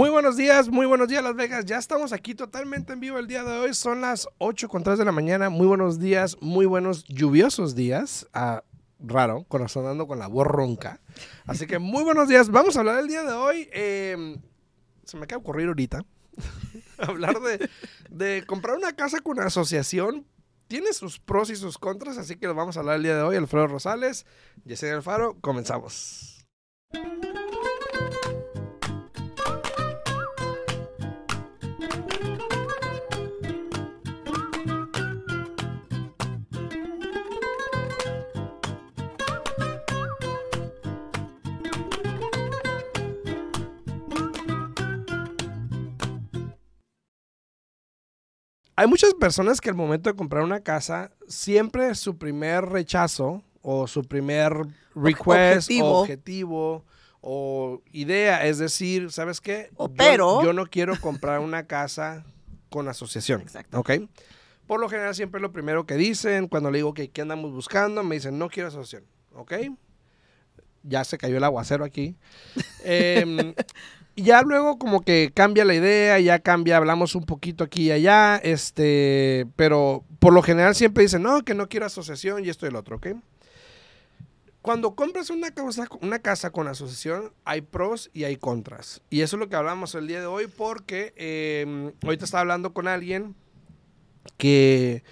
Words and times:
Muy 0.00 0.08
buenos 0.08 0.38
días, 0.38 0.70
muy 0.70 0.86
buenos 0.86 1.08
días 1.08 1.22
Las 1.22 1.36
Vegas. 1.36 1.66
Ya 1.66 1.76
estamos 1.76 2.14
aquí 2.14 2.34
totalmente 2.34 2.94
en 2.94 3.00
vivo 3.00 3.18
el 3.18 3.26
día 3.26 3.44
de 3.44 3.58
hoy. 3.58 3.74
Son 3.74 4.00
las 4.00 4.26
8 4.38 4.66
con 4.70 4.82
3 4.82 4.96
de 4.98 5.04
la 5.04 5.12
mañana. 5.12 5.50
Muy 5.50 5.66
buenos 5.66 5.98
días, 5.98 6.38
muy 6.40 6.64
buenos 6.64 7.04
lluviosos 7.04 7.74
días. 7.74 8.26
Ah, 8.32 8.64
raro, 8.98 9.44
corazonando 9.46 10.06
con 10.06 10.18
la 10.18 10.26
voz 10.26 10.46
ronca. 10.46 11.02
Así 11.44 11.66
que 11.66 11.78
muy 11.78 12.02
buenos 12.02 12.28
días. 12.28 12.48
Vamos 12.48 12.78
a 12.78 12.80
hablar 12.80 12.98
el 12.98 13.08
día 13.08 13.24
de 13.24 13.32
hoy. 13.34 13.68
eh, 13.74 14.38
se 15.04 15.18
me 15.18 15.24
acaba 15.24 15.40
ocurrir 15.40 15.68
ahorita. 15.68 16.02
hablar 16.98 17.36
de, 18.08 18.46
comprar 18.46 18.78
una 18.78 18.94
casa 18.94 19.20
con 19.20 19.38
asociación. 19.38 20.26
Tiene 20.66 20.94
sus 20.94 21.20
pros 21.20 21.50
y 21.50 21.56
sus 21.56 21.76
contras, 21.76 22.16
así 22.16 22.36
que 22.36 22.46
lo 22.46 22.54
vamos 22.54 22.78
a 22.78 22.80
hablar 22.80 22.96
el 22.96 23.02
día 23.02 23.16
de 23.16 23.22
hoy. 23.22 23.36
Alfredo 23.36 23.66
Rosales, 23.66 24.24
Yesenia 24.64 24.96
Alfaro, 24.96 25.36
comenzamos. 25.42 26.46
Hay 48.80 48.86
muchas 48.86 49.12
personas 49.12 49.60
que 49.60 49.68
al 49.68 49.74
momento 49.74 50.08
de 50.08 50.16
comprar 50.16 50.42
una 50.42 50.60
casa, 50.60 51.10
siempre 51.28 51.94
su 51.94 52.16
primer 52.16 52.64
rechazo 52.64 53.42
o 53.60 53.86
su 53.86 54.04
primer 54.04 54.54
request 54.94 55.68
objetivo. 55.68 55.86
o 55.86 56.00
objetivo 56.00 56.84
o 57.20 57.82
idea 57.92 58.46
es 58.46 58.56
decir, 58.56 59.12
¿sabes 59.12 59.42
qué? 59.42 59.68
O 59.76 59.86
Yo- 59.88 59.94
pero- 59.94 60.42
Yo, 60.42 60.54
no 60.54 60.64
quiero 60.64 60.98
comprar 60.98 61.40
una 61.40 61.66
casa 61.66 62.24
con 62.70 62.88
asociación. 62.88 63.42
Exacto. 63.42 63.78
¿Ok? 63.80 63.90
Por 64.66 64.80
lo 64.80 64.88
general 64.88 65.14
siempre 65.14 65.42
lo 65.42 65.52
primero 65.52 65.84
que 65.84 65.96
dicen 65.96 66.48
cuando 66.48 66.70
le 66.70 66.78
digo 66.78 66.94
que 66.94 67.10
qué 67.10 67.20
andamos 67.20 67.52
buscando, 67.52 68.02
me 68.02 68.14
dicen 68.14 68.38
no 68.38 68.48
quiero 68.48 68.70
asociación. 68.70 69.04
¿Ok? 69.34 69.52
Ya 70.84 71.04
se 71.04 71.18
cayó 71.18 71.36
el 71.36 71.44
aguacero 71.44 71.84
aquí. 71.84 72.16
Em, 72.82 73.52
y 74.16 74.24
ya 74.24 74.42
luego 74.42 74.78
como 74.78 75.00
que 75.00 75.30
cambia 75.34 75.64
la 75.64 75.74
idea, 75.74 76.18
ya 76.18 76.38
cambia, 76.40 76.76
hablamos 76.76 77.14
un 77.14 77.24
poquito 77.24 77.64
aquí 77.64 77.84
y 77.84 77.90
allá, 77.92 78.36
este, 78.36 79.46
pero 79.56 80.04
por 80.18 80.32
lo 80.32 80.42
general 80.42 80.74
siempre 80.74 81.04
dicen, 81.04 81.22
no, 81.22 81.42
que 81.44 81.54
no 81.54 81.68
quiero 81.68 81.86
asociación 81.86 82.44
y 82.44 82.48
esto 82.48 82.66
y 82.66 82.70
el 82.70 82.76
otro, 82.76 82.96
¿ok? 82.96 83.08
Cuando 84.62 84.94
compras 84.94 85.30
una 85.30 85.50
casa, 85.52 85.88
una 86.02 86.18
casa 86.18 86.50
con 86.50 86.68
asociación, 86.68 87.32
hay 87.46 87.62
pros 87.62 88.10
y 88.12 88.24
hay 88.24 88.36
contras. 88.36 89.00
Y 89.08 89.22
eso 89.22 89.36
es 89.36 89.40
lo 89.40 89.48
que 89.48 89.56
hablamos 89.56 89.94
el 89.94 90.06
día 90.06 90.20
de 90.20 90.26
hoy 90.26 90.48
porque 90.48 91.14
eh, 91.16 91.92
ahorita 92.02 92.26
estaba 92.26 92.42
hablando 92.42 92.74
con 92.74 92.86
alguien 92.86 93.34
que 94.36 95.02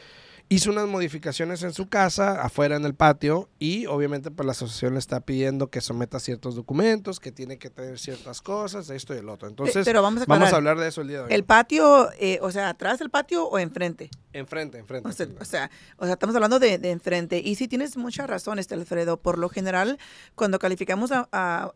hizo 0.51 0.71
unas 0.71 0.87
modificaciones 0.89 1.63
en 1.63 1.73
su 1.75 1.89
casa, 1.89 2.41
afuera 2.43 2.77
en 2.77 2.85
el 2.87 2.95
patio, 2.95 3.51
y 3.59 3.85
obviamente 3.87 4.31
pues 4.31 4.47
la 4.47 4.53
asociación 4.53 4.95
le 4.95 4.99
está 4.99 5.21
pidiendo 5.21 5.69
que 5.69 5.81
someta 5.81 6.19
ciertos 6.21 6.55
documentos, 6.55 7.21
que 7.21 7.33
tiene 7.33 7.59
que 7.59 7.69
tener 7.69 7.99
ciertas 7.99 8.41
cosas, 8.41 8.89
esto 8.89 9.15
y 9.15 9.19
el 9.19 9.29
otro. 9.29 9.47
Entonces, 9.49 9.85
Pero 9.85 10.01
vamos 10.03 10.23
a 10.23 10.27
vamos 10.27 10.45
a 10.45 10.49
aclarar. 10.49 10.71
hablar 10.71 10.79
de 10.83 10.89
eso 10.89 11.03
el 11.03 11.09
día 11.09 11.19
de 11.19 11.25
hoy. 11.25 11.33
El 11.33 11.45
patio, 11.45 12.09
eh, 12.19 12.39
o 12.41 12.51
sea, 12.51 12.71
atrás 12.71 12.99
del 12.99 13.11
patio 13.11 13.47
o 13.47 13.59
enfrente. 13.59 14.11
enfrente, 14.33 14.79
enfrente. 14.79 15.09
O 15.09 15.13
sea, 15.13 15.27
o 15.39 15.45
sea, 15.45 15.71
o 15.99 16.05
sea, 16.05 16.15
estamos 16.15 16.35
hablando 16.35 16.59
de, 16.59 16.79
de 16.79 16.91
enfrente. 16.93 17.41
Y 17.45 17.57
sí 17.57 17.69
tienes 17.69 17.97
mucha 17.99 18.27
razón, 18.27 18.59
este 18.59 18.75
Alfredo. 18.75 19.19
Por 19.21 19.37
lo 19.39 19.51
general, 19.51 19.99
cuando 20.35 20.59
calificamos 20.59 21.13
a, 21.13 21.29
a 21.31 21.73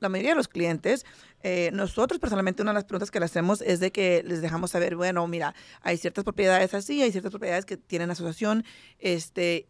la 0.00 0.08
mayoría 0.10 0.32
de 0.32 0.36
los 0.36 0.48
clientes, 0.48 1.06
eh, 1.46 1.70
nosotros 1.74 2.18
personalmente 2.18 2.62
una 2.62 2.70
de 2.70 2.76
las 2.76 2.84
preguntas 2.84 3.10
que 3.10 3.20
le 3.20 3.26
hacemos 3.26 3.60
es 3.60 3.78
de 3.78 3.92
que 3.92 4.22
les 4.24 4.40
dejamos 4.40 4.70
saber, 4.70 4.96
bueno, 4.96 5.28
mira, 5.28 5.54
hay 5.82 5.98
ciertas 5.98 6.24
propiedades 6.24 6.72
así, 6.72 7.02
hay 7.02 7.12
ciertas 7.12 7.30
propiedades 7.30 7.66
que 7.66 7.76
tienen 7.76 8.10
asociación, 8.10 8.64
este, 8.98 9.68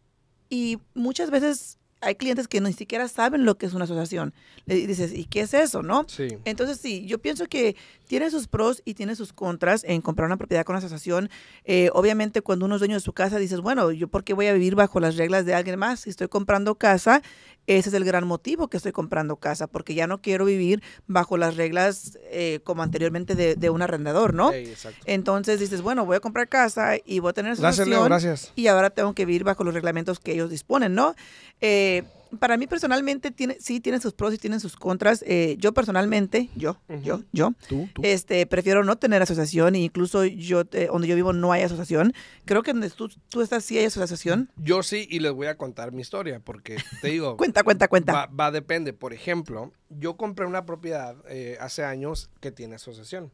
y 0.48 0.78
muchas 0.94 1.32
veces 1.32 1.78
hay 2.04 2.14
clientes 2.16 2.48
que 2.48 2.60
ni 2.60 2.72
siquiera 2.72 3.08
saben 3.08 3.44
lo 3.44 3.56
que 3.56 3.66
es 3.66 3.74
una 3.74 3.84
asociación. 3.84 4.34
Le 4.66 4.86
dices, 4.86 5.12
¿y 5.12 5.24
qué 5.24 5.40
es 5.40 5.54
eso, 5.54 5.82
no? 5.82 6.04
Sí. 6.08 6.28
Entonces, 6.44 6.78
sí, 6.78 7.06
yo 7.06 7.18
pienso 7.18 7.46
que 7.46 7.76
tiene 8.06 8.30
sus 8.30 8.46
pros 8.46 8.82
y 8.84 8.94
tiene 8.94 9.16
sus 9.16 9.32
contras 9.32 9.84
en 9.84 10.00
comprar 10.02 10.26
una 10.26 10.36
propiedad 10.36 10.64
con 10.64 10.76
asociación. 10.76 11.30
Eh, 11.64 11.90
obviamente, 11.92 12.42
cuando 12.42 12.66
uno 12.66 12.76
es 12.76 12.80
dueño 12.80 12.94
de 12.94 13.00
su 13.00 13.12
casa, 13.12 13.38
dices, 13.38 13.60
bueno, 13.60 13.90
¿yo 13.92 14.08
por 14.08 14.24
qué 14.24 14.34
voy 14.34 14.46
a 14.46 14.52
vivir 14.52 14.74
bajo 14.74 15.00
las 15.00 15.16
reglas 15.16 15.46
de 15.46 15.54
alguien 15.54 15.78
más? 15.78 16.00
Si 16.00 16.10
estoy 16.10 16.28
comprando 16.28 16.74
casa, 16.76 17.22
ese 17.66 17.88
es 17.88 17.94
el 17.94 18.04
gran 18.04 18.26
motivo 18.26 18.68
que 18.68 18.76
estoy 18.76 18.92
comprando 18.92 19.36
casa, 19.36 19.66
porque 19.66 19.94
ya 19.94 20.06
no 20.06 20.20
quiero 20.20 20.44
vivir 20.44 20.82
bajo 21.06 21.38
las 21.38 21.56
reglas 21.56 22.18
eh, 22.30 22.60
como 22.64 22.82
anteriormente 22.82 23.34
de, 23.34 23.54
de 23.56 23.70
un 23.70 23.80
arrendador, 23.80 24.34
¿no? 24.34 24.52
Ey, 24.52 24.66
exacto. 24.66 24.98
Entonces 25.06 25.60
dices, 25.60 25.80
bueno, 25.80 26.04
voy 26.04 26.16
a 26.16 26.20
comprar 26.20 26.48
casa 26.48 26.96
y 27.04 27.20
voy 27.20 27.30
a 27.30 27.32
tener 27.32 27.52
Gracias, 27.56 27.64
asociación 27.80 27.90
Leo, 27.90 28.04
gracias. 28.04 28.52
y 28.54 28.66
ahora 28.66 28.90
tengo 28.90 29.14
que 29.14 29.24
vivir 29.24 29.44
bajo 29.44 29.64
los 29.64 29.72
reglamentos 29.72 30.20
que 30.20 30.32
ellos 30.32 30.50
disponen, 30.50 30.94
¿no? 30.94 31.14
Eh, 31.60 31.93
para 32.40 32.56
mí 32.56 32.66
personalmente 32.66 33.30
tiene, 33.30 33.56
sí 33.60 33.78
tiene 33.78 34.00
sus 34.00 34.12
pros 34.12 34.34
y 34.34 34.38
tienen 34.38 34.58
sus 34.58 34.74
contras. 34.74 35.22
Eh, 35.26 35.54
yo 35.60 35.72
personalmente, 35.72 36.48
yo, 36.56 36.80
yo, 37.02 37.22
yo, 37.32 37.52
Tú, 37.68 37.88
tú. 37.94 38.02
este, 38.04 38.44
prefiero 38.46 38.82
no 38.82 38.96
tener 38.96 39.22
asociación 39.22 39.76
e 39.76 39.78
incluso 39.80 40.24
yo, 40.24 40.62
eh, 40.72 40.88
donde 40.90 41.06
yo 41.06 41.14
vivo 41.14 41.32
no 41.32 41.52
hay 41.52 41.62
asociación. 41.62 42.12
Creo 42.44 42.64
que 42.64 42.72
donde 42.72 42.90
tú, 42.90 43.08
tú 43.28 43.40
estás 43.40 43.64
sí 43.64 43.78
hay 43.78 43.84
asociación. 43.84 44.50
Yo 44.56 44.82
sí, 44.82 45.06
y 45.08 45.20
les 45.20 45.30
voy 45.32 45.46
a 45.46 45.56
contar 45.56 45.92
mi 45.92 46.00
historia, 46.02 46.40
porque 46.40 46.76
te 47.00 47.08
digo, 47.08 47.36
Cuenta, 47.36 47.62
cuenta, 47.62 47.86
cuenta. 47.86 48.12
va, 48.12 48.26
va, 48.26 48.50
depende. 48.50 48.92
Por 48.92 49.12
ejemplo, 49.14 49.70
yo 49.88 50.16
compré 50.16 50.44
una 50.46 50.66
propiedad 50.66 51.14
eh, 51.28 51.56
hace 51.60 51.84
años 51.84 52.30
que 52.40 52.50
tiene 52.50 52.74
asociación. 52.74 53.30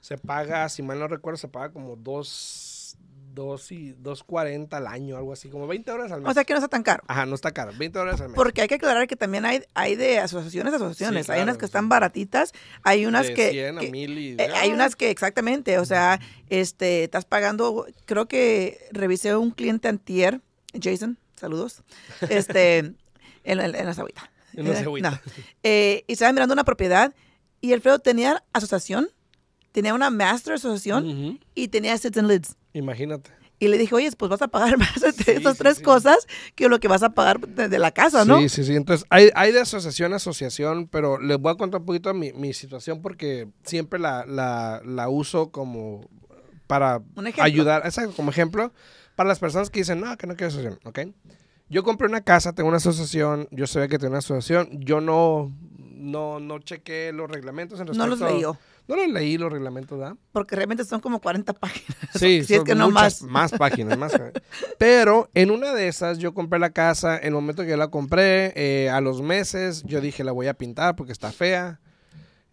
Se 0.00 0.18
paga, 0.18 0.68
si 0.68 0.82
mal 0.82 0.98
no 0.98 1.06
recuerdo, 1.08 1.36
se 1.36 1.48
paga 1.48 1.72
como 1.72 1.94
dos, 1.96 2.75
dos 3.36 3.70
y 3.70 3.94
2.40 3.94 4.72
al 4.74 4.86
año, 4.88 5.16
algo 5.16 5.32
así, 5.32 5.48
como 5.48 5.68
20 5.68 5.88
horas 5.92 6.10
al 6.10 6.22
mes. 6.22 6.30
O 6.30 6.34
sea 6.34 6.44
que 6.44 6.54
no 6.54 6.58
está 6.58 6.68
tan 6.68 6.82
caro. 6.82 7.04
Ajá, 7.06 7.26
no 7.26 7.36
está 7.36 7.52
caro, 7.52 7.72
20 7.78 7.98
horas 7.98 8.20
al 8.20 8.30
mes. 8.30 8.34
Porque 8.36 8.62
hay 8.62 8.68
que 8.68 8.74
aclarar 8.74 9.06
que 9.06 9.14
también 9.14 9.44
hay, 9.44 9.62
hay 9.74 9.94
de 9.94 10.18
asociaciones 10.18 10.72
a 10.72 10.76
asociaciones. 10.76 11.26
Sí, 11.26 11.32
hay 11.32 11.42
unas 11.42 11.56
que 11.56 11.66
sí. 11.66 11.66
están 11.66 11.88
baratitas, 11.88 12.52
hay 12.82 13.06
unas 13.06 13.28
de 13.28 13.34
que... 13.34 13.50
100 13.50 13.78
a 13.78 13.80
que- 13.80 13.90
1000 13.92 14.18
y... 14.18 14.32
Eh, 14.38 14.48
hay 14.56 14.72
unas 14.72 14.96
que 14.96 15.10
exactamente, 15.10 15.78
o 15.78 15.84
sea, 15.84 16.18
este, 16.48 17.04
estás 17.04 17.24
pagando, 17.26 17.86
creo 18.06 18.26
que 18.26 18.80
revisé 18.90 19.36
un 19.36 19.52
cliente 19.52 19.86
antier, 19.86 20.40
Jason, 20.82 21.18
saludos, 21.36 21.82
este, 22.28 22.78
en, 22.78 22.96
en, 23.44 23.60
en 23.60 23.86
la 23.86 23.92
agüita. 23.92 24.30
En 24.54 24.72
la 24.72 25.10
no. 25.10 25.20
Eh, 25.62 26.04
y 26.06 26.12
estaba 26.14 26.32
mirando 26.32 26.54
una 26.54 26.64
propiedad 26.64 27.14
y 27.60 27.72
Alfredo 27.74 27.98
tenía 27.98 28.42
asociación, 28.52 29.10
tenía 29.76 29.92
una 29.92 30.08
master 30.08 30.54
asociación 30.54 31.38
y 31.54 31.68
tenía 31.68 31.98
sits 31.98 32.16
and 32.16 32.30
lids. 32.30 32.56
Imagínate. 32.72 33.30
Y 33.58 33.68
le 33.68 33.76
dije, 33.76 33.94
oye, 33.94 34.10
pues 34.16 34.30
vas 34.30 34.40
a 34.40 34.48
pagar 34.48 34.78
más 34.78 34.94
de 35.02 35.12
Sí, 35.12 35.32
estas 35.32 35.52
sí, 35.56 35.58
tres 35.62 35.76
sí. 35.76 35.82
cosas 35.82 36.26
que 36.54 36.70
lo 36.70 36.80
que 36.80 36.88
vas 36.88 37.02
a 37.02 37.10
pagar 37.10 37.40
de, 37.40 37.68
de 37.68 37.78
la 37.78 37.90
casa, 37.90 38.24
¿no? 38.24 38.38
Sí, 38.38 38.48
sí, 38.48 38.64
sí. 38.64 38.74
Entonces, 38.74 39.06
hay, 39.10 39.28
hay 39.34 39.52
de 39.52 39.60
asociación 39.60 40.14
a 40.14 40.16
asociación, 40.16 40.88
pero 40.88 41.20
les 41.20 41.36
voy 41.38 41.52
a 41.52 41.56
contar 41.56 41.80
un 41.80 41.86
poquito 41.86 42.14
mi, 42.14 42.32
mi 42.32 42.54
situación 42.54 43.02
porque 43.02 43.48
siempre 43.64 43.98
la, 43.98 44.24
la, 44.24 44.80
la 44.82 45.10
uso 45.10 45.50
como 45.50 46.08
para 46.66 47.02
Un 47.14 47.30
ayudar, 47.38 47.82
exacto, 47.84 48.12
como 48.16 48.30
ejemplo, 48.30 48.72
para 49.14 49.28
las 49.28 49.38
personas 49.38 49.68
que 49.68 49.80
dicen, 49.80 50.00
no, 50.00 50.16
que 50.16 50.26
no 50.26 50.36
quiero 50.36 50.48
asociación, 50.48 50.80
¿ok? 50.84 51.00
Yo 51.68 51.82
compré 51.82 52.06
una 52.08 52.22
casa, 52.22 52.54
tengo 52.54 52.68
una 52.68 52.78
asociación, 52.78 53.46
yo 53.50 53.66
sabía 53.66 53.88
que 53.88 53.98
tenía 53.98 54.10
una 54.10 54.18
asociación, 54.18 54.68
yo 54.80 55.00
no, 55.02 55.52
no, 55.96 56.38
no 56.40 56.58
chequé 56.60 57.12
los 57.12 57.30
reglamentos 57.30 57.80
en 57.80 57.86
No 57.86 58.06
los 58.06 58.18
respecto- 58.20 58.34
leyó, 58.34 58.58
No 58.88 58.96
los 58.96 59.08
leí 59.08 59.36
los 59.38 59.50
reglamentos, 59.50 59.98
¿verdad? 59.98 60.16
porque 60.32 60.54
realmente 60.56 60.84
son 60.84 61.00
como 61.00 61.20
40 61.20 61.52
páginas. 61.54 61.96
Sí, 62.14 62.42
si 62.44 62.52
es 62.54 62.58
son 62.58 62.64
que 62.66 62.74
no 62.74 62.90
muchas- 62.90 63.22
más. 63.22 63.50
más 63.50 63.58
páginas, 63.58 63.98
más. 63.98 64.12
Pero 64.78 65.28
en 65.34 65.50
una 65.50 65.72
de 65.74 65.88
esas 65.88 66.18
yo 66.18 66.34
compré 66.34 66.58
la 66.58 66.70
casa, 66.70 67.16
en 67.18 67.24
el 67.28 67.32
momento 67.32 67.62
que 67.64 67.70
yo 67.70 67.76
la 67.76 67.88
compré, 67.88 68.52
eh, 68.56 68.90
a 68.90 69.00
los 69.00 69.22
meses 69.22 69.82
yo 69.84 70.00
dije 70.00 70.22
la 70.24 70.32
voy 70.32 70.46
a 70.46 70.54
pintar 70.54 70.94
porque 70.96 71.12
está 71.12 71.32
fea. 71.32 71.80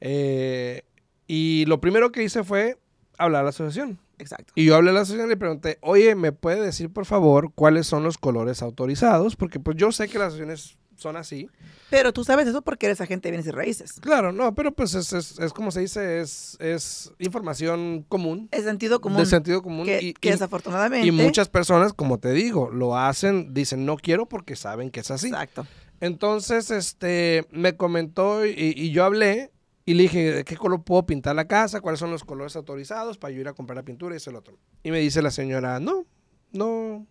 Eh, 0.02 0.84
y 1.28 1.66
lo 1.68 1.80
primero 1.80 2.12
que 2.12 2.24
hice 2.24 2.44
fue 2.44 2.78
hablar 3.18 3.42
a 3.42 3.44
la 3.44 3.50
asociación. 3.50 4.00
Exacto. 4.20 4.54
Y 4.56 4.66
yo 4.66 4.76
hablé 4.76 4.92
a 4.92 4.94
la 4.94 5.02
asociación 5.02 5.28
y 5.28 5.32
le 5.32 5.38
pregunté, 5.38 5.78
oye, 5.82 6.16
¿me 6.16 6.32
puede 6.32 6.62
decir 6.62 6.92
por 6.92 7.06
favor 7.06 7.52
cuáles 7.54 7.88
son 7.88 8.04
los 8.04 8.18
colores 8.18 8.62
autorizados? 8.62 9.36
Porque 9.36 9.60
pues 9.60 9.78
yo 9.78 9.92
sé 9.92 10.08
que 10.08 10.18
las 10.20 10.28
asociaciones 10.28 10.78
son 10.96 11.16
así. 11.18 11.50
Pero 11.90 12.14
tú 12.14 12.24
sabes 12.24 12.48
eso 12.48 12.62
porque 12.62 12.86
eres 12.88 13.02
agente 13.02 13.28
de 13.28 13.32
bienes 13.32 13.48
y 13.48 13.52
raíces. 13.52 13.94
Claro, 14.00 14.32
no, 14.32 14.54
pero 14.56 14.72
pues 14.74 14.94
es, 14.94 15.12
es, 15.14 15.40
es 15.40 15.54
como 15.54 15.72
se 15.72 15.82
dice, 15.82 16.22
es, 16.22 16.58
es 16.60 17.12
información 17.20 18.06
común. 18.08 18.48
Es 18.52 18.64
sentido 18.64 19.02
común. 19.02 19.20
De 19.20 19.26
sentido 19.26 19.62
común. 19.62 19.86
que, 19.86 20.00
y- 20.02 20.14
que 20.14 20.30
y- 20.30 20.32
desafortunadamente. 20.32 21.08
Y 21.08 21.12
muchas 21.12 21.50
personas, 21.50 21.94
como 21.94 22.18
te 22.20 22.32
digo, 22.32 22.70
lo 22.72 22.98
hacen, 22.98 23.54
dicen 23.54 23.86
no 23.86 23.98
quiero 23.98 24.28
porque 24.28 24.56
saben 24.56 24.92
que 24.92 25.02
es 25.02 25.12
así. 25.12 25.28
Exacto. 25.28 25.66
Entonces, 26.00 26.70
este, 26.72 27.48
me 27.52 27.76
comentó 27.78 28.46
y, 28.46 28.54
y 28.58 28.92
yo 28.92 29.06
hablé 29.06 29.52
y 29.86 29.94
le 29.94 30.04
dije, 30.04 30.32
¿de 30.34 30.44
qué 30.44 30.58
color 30.58 30.84
puedo 30.84 31.06
pintar 31.06 31.36
la 31.36 31.46
casa? 31.48 31.82
¿Cuáles 31.82 32.00
son 32.00 32.12
los 32.12 32.24
colores 32.24 32.56
autorizados 32.56 33.18
para 33.18 33.34
yo 33.34 33.42
ir 33.42 33.48
a 33.48 33.54
comprar 33.54 33.76
la 33.78 33.84
pintura 33.84 34.16
y 34.16 34.18
eso 34.18 34.30
y 34.30 34.34
el 34.34 34.38
otro? 34.38 34.58
Y 34.84 34.92
me 34.92 35.00
dice 35.00 35.22
la 35.22 35.32
señora, 35.32 35.80
no, 35.80 36.06
no, 36.52 37.06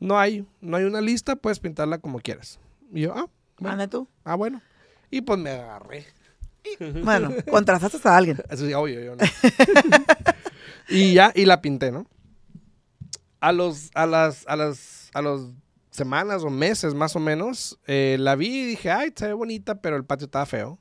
no 0.00 0.18
hay, 0.18 0.46
no 0.60 0.76
hay 0.76 0.84
una 0.84 1.00
lista, 1.00 1.36
puedes 1.36 1.60
pintarla 1.60 1.98
como 1.98 2.20
quieras. 2.20 2.58
Y 2.94 3.02
yo, 3.02 3.12
ah, 3.14 3.26
bueno, 3.58 3.72
Anda 3.72 3.88
tú. 3.88 4.08
ah, 4.24 4.34
bueno. 4.36 4.62
Y 5.10 5.20
pues 5.20 5.38
me 5.38 5.50
agarré. 5.50 6.06
Bueno, 7.02 7.30
contrataste 7.50 7.98
a 8.08 8.16
alguien. 8.16 8.38
Eso 8.48 8.66
sí, 8.66 8.72
obvio, 8.72 9.00
yo 9.00 9.16
no. 9.16 9.22
y 10.88 11.12
ya, 11.14 11.32
y 11.34 11.44
la 11.44 11.60
pinté, 11.60 11.92
¿no? 11.92 12.06
A 13.40 13.52
los, 13.52 13.90
a 13.94 14.06
las, 14.06 14.46
a 14.48 14.56
las, 14.56 15.10
a 15.12 15.20
los 15.20 15.50
semanas 15.90 16.42
o 16.44 16.50
meses 16.50 16.94
más 16.94 17.14
o 17.14 17.20
menos, 17.20 17.78
eh, 17.86 18.16
la 18.18 18.34
vi 18.36 18.62
y 18.62 18.64
dije, 18.66 18.90
ay, 18.90 19.12
se 19.14 19.26
ve 19.26 19.32
bonita, 19.34 19.76
pero 19.76 19.96
el 19.96 20.04
patio 20.04 20.24
estaba 20.24 20.46
feo. 20.46 20.78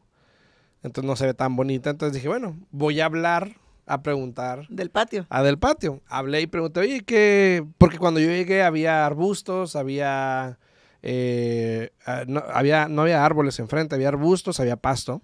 Entonces 0.81 1.07
no 1.07 1.15
se 1.15 1.25
ve 1.25 1.33
tan 1.33 1.55
bonita. 1.55 1.89
Entonces 1.89 2.13
dije, 2.13 2.27
bueno, 2.27 2.57
voy 2.71 2.99
a 3.01 3.05
hablar, 3.05 3.57
a 3.85 4.01
preguntar 4.01 4.65
Del 4.69 4.89
patio. 4.89 5.25
a 5.29 5.43
del 5.43 5.59
patio. 5.59 6.01
Hablé 6.07 6.41
y 6.41 6.47
pregunté, 6.47 6.79
oye, 6.79 7.01
¿qué? 7.01 7.65
Porque 7.77 7.97
cuando 7.99 8.19
yo 8.21 8.27
llegué 8.27 8.63
había 8.63 9.05
arbustos, 9.05 9.75
había, 9.75 10.57
eh, 11.03 11.91
ah, 12.05 12.23
no, 12.27 12.41
había, 12.51 12.87
no 12.87 13.01
había 13.03 13.23
árboles 13.25 13.59
enfrente, 13.59 13.93
había 13.95 14.07
arbustos, 14.07 14.59
había 14.59 14.77
pasto. 14.77 15.21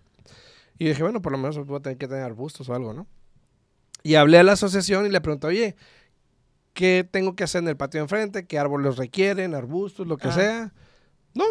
Y 0.78 0.86
dije, 0.90 1.02
bueno, 1.04 1.22
por 1.22 1.31
lo 1.31 1.38
menos 1.38 1.58
voy 1.66 1.78
a 1.78 1.81
tener 1.81 1.98
que 1.98 2.08
tener 2.08 2.24
arbustos 2.24 2.70
o 2.70 2.76
algo, 2.76 2.94
¿no? 2.94 3.08
Y 4.04 4.16
hablé 4.16 4.38
a 4.40 4.44
la 4.44 4.54
asociación 4.54 5.06
y 5.06 5.10
le 5.10 5.20
pregunté, 5.22 5.48
oye, 5.48 5.76
¿qué 6.74 7.08
tengo 7.10 7.36
que 7.36 7.44
hacer 7.44 7.62
en 7.64 7.68
el 7.70 7.78
patio 7.78 8.00
de 8.00 8.04
enfrente? 8.04 8.46
¿Qué 8.46 8.58
árboles 8.60 8.96
requieren? 8.98 9.56
¿Arbustos? 9.56 10.08
Lo 10.08 10.18
que 10.18 10.30
Ah. 10.30 10.31
sea. 10.34 10.74
No, 11.34 11.44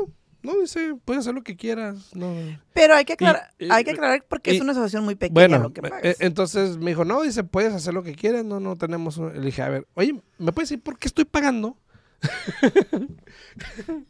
no, 0.43 0.59
dice, 0.61 0.95
puedes 1.05 1.21
hacer 1.21 1.35
lo 1.35 1.43
que 1.43 1.57
quieras. 1.57 2.15
No. 2.15 2.35
Pero 2.73 2.95
hay 2.95 3.05
que 3.05 3.15
aclarar, 3.15 3.51
y- 3.59 3.71
hay 3.71 3.85
que 3.85 3.91
aclarar 3.91 4.25
porque 4.29 4.53
y- 4.53 4.57
es 4.57 4.63
una 4.63 4.73
asociación 4.73 5.05
muy 5.05 5.15
pequeña 5.15 5.35
Bueno, 5.35 5.59
lo 5.59 5.73
que 5.73 5.81
eh, 5.81 5.91
pagas. 5.91 6.17
entonces 6.21 6.79
me 6.79 6.91
dijo, 6.93 7.05
no, 7.05 7.23
dice, 7.23 7.45
puedes 7.45 7.75
hacer 7.75 7.93
lo 7.95 8.03
que 8.03 8.15
quieras, 8.15 8.45
no, 8.45 8.61
no 8.61 8.77
tenemos... 8.77 9.19
un-". 9.19 9.35
Le 9.35 9.41
dije, 9.47 9.61
a 9.63 9.69
ver, 9.69 9.87
oye, 9.95 10.21
¿me 10.39 10.53
puedes 10.53 10.71
decir 10.71 10.83
por 10.83 10.99
qué 10.99 11.09
estoy 11.09 11.25
pagando? 11.27 11.77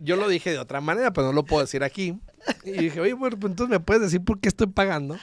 Yo 0.00 0.16
lo 0.16 0.28
dije 0.28 0.50
de 0.50 0.58
otra 0.58 0.80
manera, 0.80 1.12
pero 1.12 1.26
no 1.28 1.32
lo 1.32 1.44
puedo 1.44 1.62
decir 1.62 1.82
aquí. 1.82 2.18
Y 2.64 2.72
dije, 2.72 3.00
oye, 3.00 3.12
bueno, 3.14 3.36
pues 3.38 3.50
entonces 3.50 3.70
me 3.70 3.80
puedes 3.80 4.00
decir 4.02 4.22
por 4.24 4.40
qué 4.40 4.48
estoy 4.48 4.68
pagando. 4.68 5.18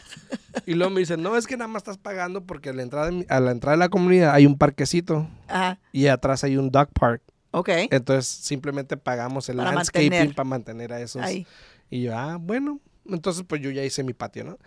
Y 0.66 0.74
luego 0.74 0.92
me 0.92 1.00
dice, 1.00 1.18
no, 1.18 1.36
es 1.38 1.48
que 1.48 1.58
nada 1.58 1.68
más 1.68 1.82
estás 1.82 1.98
pagando 1.98 2.42
porque 2.44 2.70
a 2.70 2.74
la 2.74 2.84
entrada 2.84 3.10
de, 3.10 3.26
a 3.30 3.40
la 3.40 3.52
entrada 3.52 3.76
de 3.78 3.80
la 3.80 3.90
comunidad 3.90 4.34
hay 4.34 4.46
un 4.46 4.58
parquecito 4.58 5.28
Ajá, 5.48 5.80
y 5.92 6.08
atrás 6.08 6.44
hay 6.44 6.58
un 6.58 6.70
dog 6.72 6.90
park. 6.94 7.22
ok. 7.52 7.70
Entonces 7.92 8.28
simplemente 8.28 8.98
pagamos 8.98 9.50
el 9.50 9.58
Para 9.58 9.72
landscaping 9.74 10.10
mantener. 10.12 10.36
para 10.36 10.50
mantener 10.50 10.94
a 10.94 11.02
esos. 11.02 11.22
Ahí. 11.22 11.48
Y 11.90 12.04
yo, 12.04 12.18
ah, 12.18 12.38
bueno. 12.40 12.80
Entonces, 13.10 13.44
pues 13.48 13.62
yo 13.62 13.70
ya 13.72 13.84
hice 13.84 14.04
mi 14.04 14.14
patio, 14.14 14.44
¿no? 14.44 14.58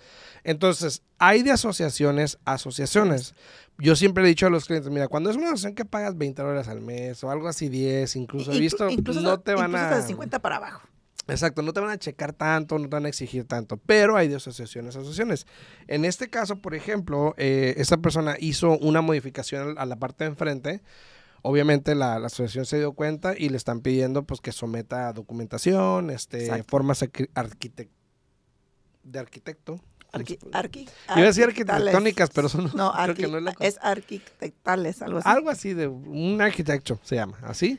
Entonces, 0.44 1.02
hay 1.18 1.42
de 1.42 1.50
asociaciones 1.50 2.38
a 2.44 2.54
asociaciones. 2.54 3.34
Yo 3.78 3.96
siempre 3.96 4.24
he 4.24 4.26
dicho 4.26 4.46
a 4.46 4.50
los 4.50 4.66
clientes, 4.66 4.90
mira, 4.90 5.08
cuando 5.08 5.30
es 5.30 5.36
una 5.36 5.46
asociación 5.46 5.74
que 5.74 5.84
pagas 5.84 6.16
20 6.16 6.42
dólares 6.42 6.68
al 6.68 6.80
mes 6.80 7.22
o 7.24 7.30
algo 7.30 7.48
así, 7.48 7.68
10, 7.68 8.16
incluso 8.16 8.52
he 8.52 8.58
visto, 8.58 8.88
incluso 8.90 9.20
no 9.20 9.40
te 9.40 9.54
van 9.54 9.74
a... 9.74 9.84
hasta 9.84 9.96
de 9.96 10.02
50 10.06 10.40
para 10.40 10.56
abajo. 10.56 10.82
Exacto, 11.26 11.60
no 11.62 11.72
te 11.74 11.80
van 11.80 11.90
a 11.90 11.98
checar 11.98 12.32
tanto, 12.32 12.78
no 12.78 12.84
te 12.88 12.96
van 12.96 13.04
a 13.04 13.08
exigir 13.08 13.44
tanto, 13.44 13.76
pero 13.76 14.16
hay 14.16 14.28
de 14.28 14.36
asociaciones 14.36 14.96
a 14.96 15.00
asociaciones. 15.00 15.46
En 15.86 16.04
este 16.06 16.30
caso, 16.30 16.56
por 16.62 16.74
ejemplo, 16.74 17.34
eh, 17.36 17.74
esta 17.76 17.98
persona 17.98 18.36
hizo 18.40 18.78
una 18.78 19.02
modificación 19.02 19.76
a 19.78 19.84
la 19.84 19.96
parte 19.96 20.24
de 20.24 20.30
enfrente. 20.30 20.82
Obviamente 21.42 21.94
la, 21.94 22.18
la 22.18 22.26
asociación 22.28 22.64
se 22.66 22.78
dio 22.78 22.92
cuenta 22.94 23.34
y 23.36 23.50
le 23.50 23.58
están 23.58 23.80
pidiendo 23.80 24.24
pues 24.24 24.40
que 24.40 24.52
someta 24.52 25.12
documentación, 25.12 26.10
este, 26.10 26.44
Exacto. 26.46 26.64
formas 26.68 27.02
arqui- 27.02 27.28
arquitec- 27.34 27.90
de 29.10 29.18
arquitecto. 29.18 29.76
¿cómo 29.76 29.88
Arqui, 30.22 30.38
arqui, 30.52 30.80
Iba 31.08 31.16
a 31.16 31.20
decir 31.20 31.44
arquitectales. 31.44 31.94
arquitectónicas, 31.94 32.30
pero 32.30 32.46
eso 32.46 32.62
no, 32.62 32.70
No, 32.74 32.92
creo 33.04 33.14
que 33.14 33.26
arqui- 33.26 33.30
no 33.30 33.38
es 33.38 33.44
la 33.44 33.54
es 33.60 33.78
arquitectales, 33.82 35.02
algo 35.02 35.18
así. 35.18 35.28
algo 35.28 35.50
así 35.50 35.74
de 35.74 35.86
un 35.86 36.40
arquitecto 36.40 36.98
se 37.02 37.16
llama, 37.16 37.38
así. 37.42 37.78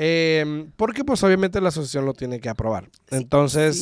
Eh, 0.00 0.68
porque 0.76 1.04
pues 1.04 1.22
obviamente 1.24 1.60
la 1.60 1.68
asociación 1.70 2.04
lo 2.04 2.14
tiene 2.14 2.40
que 2.40 2.48
aprobar. 2.48 2.88
Entonces, 3.10 3.76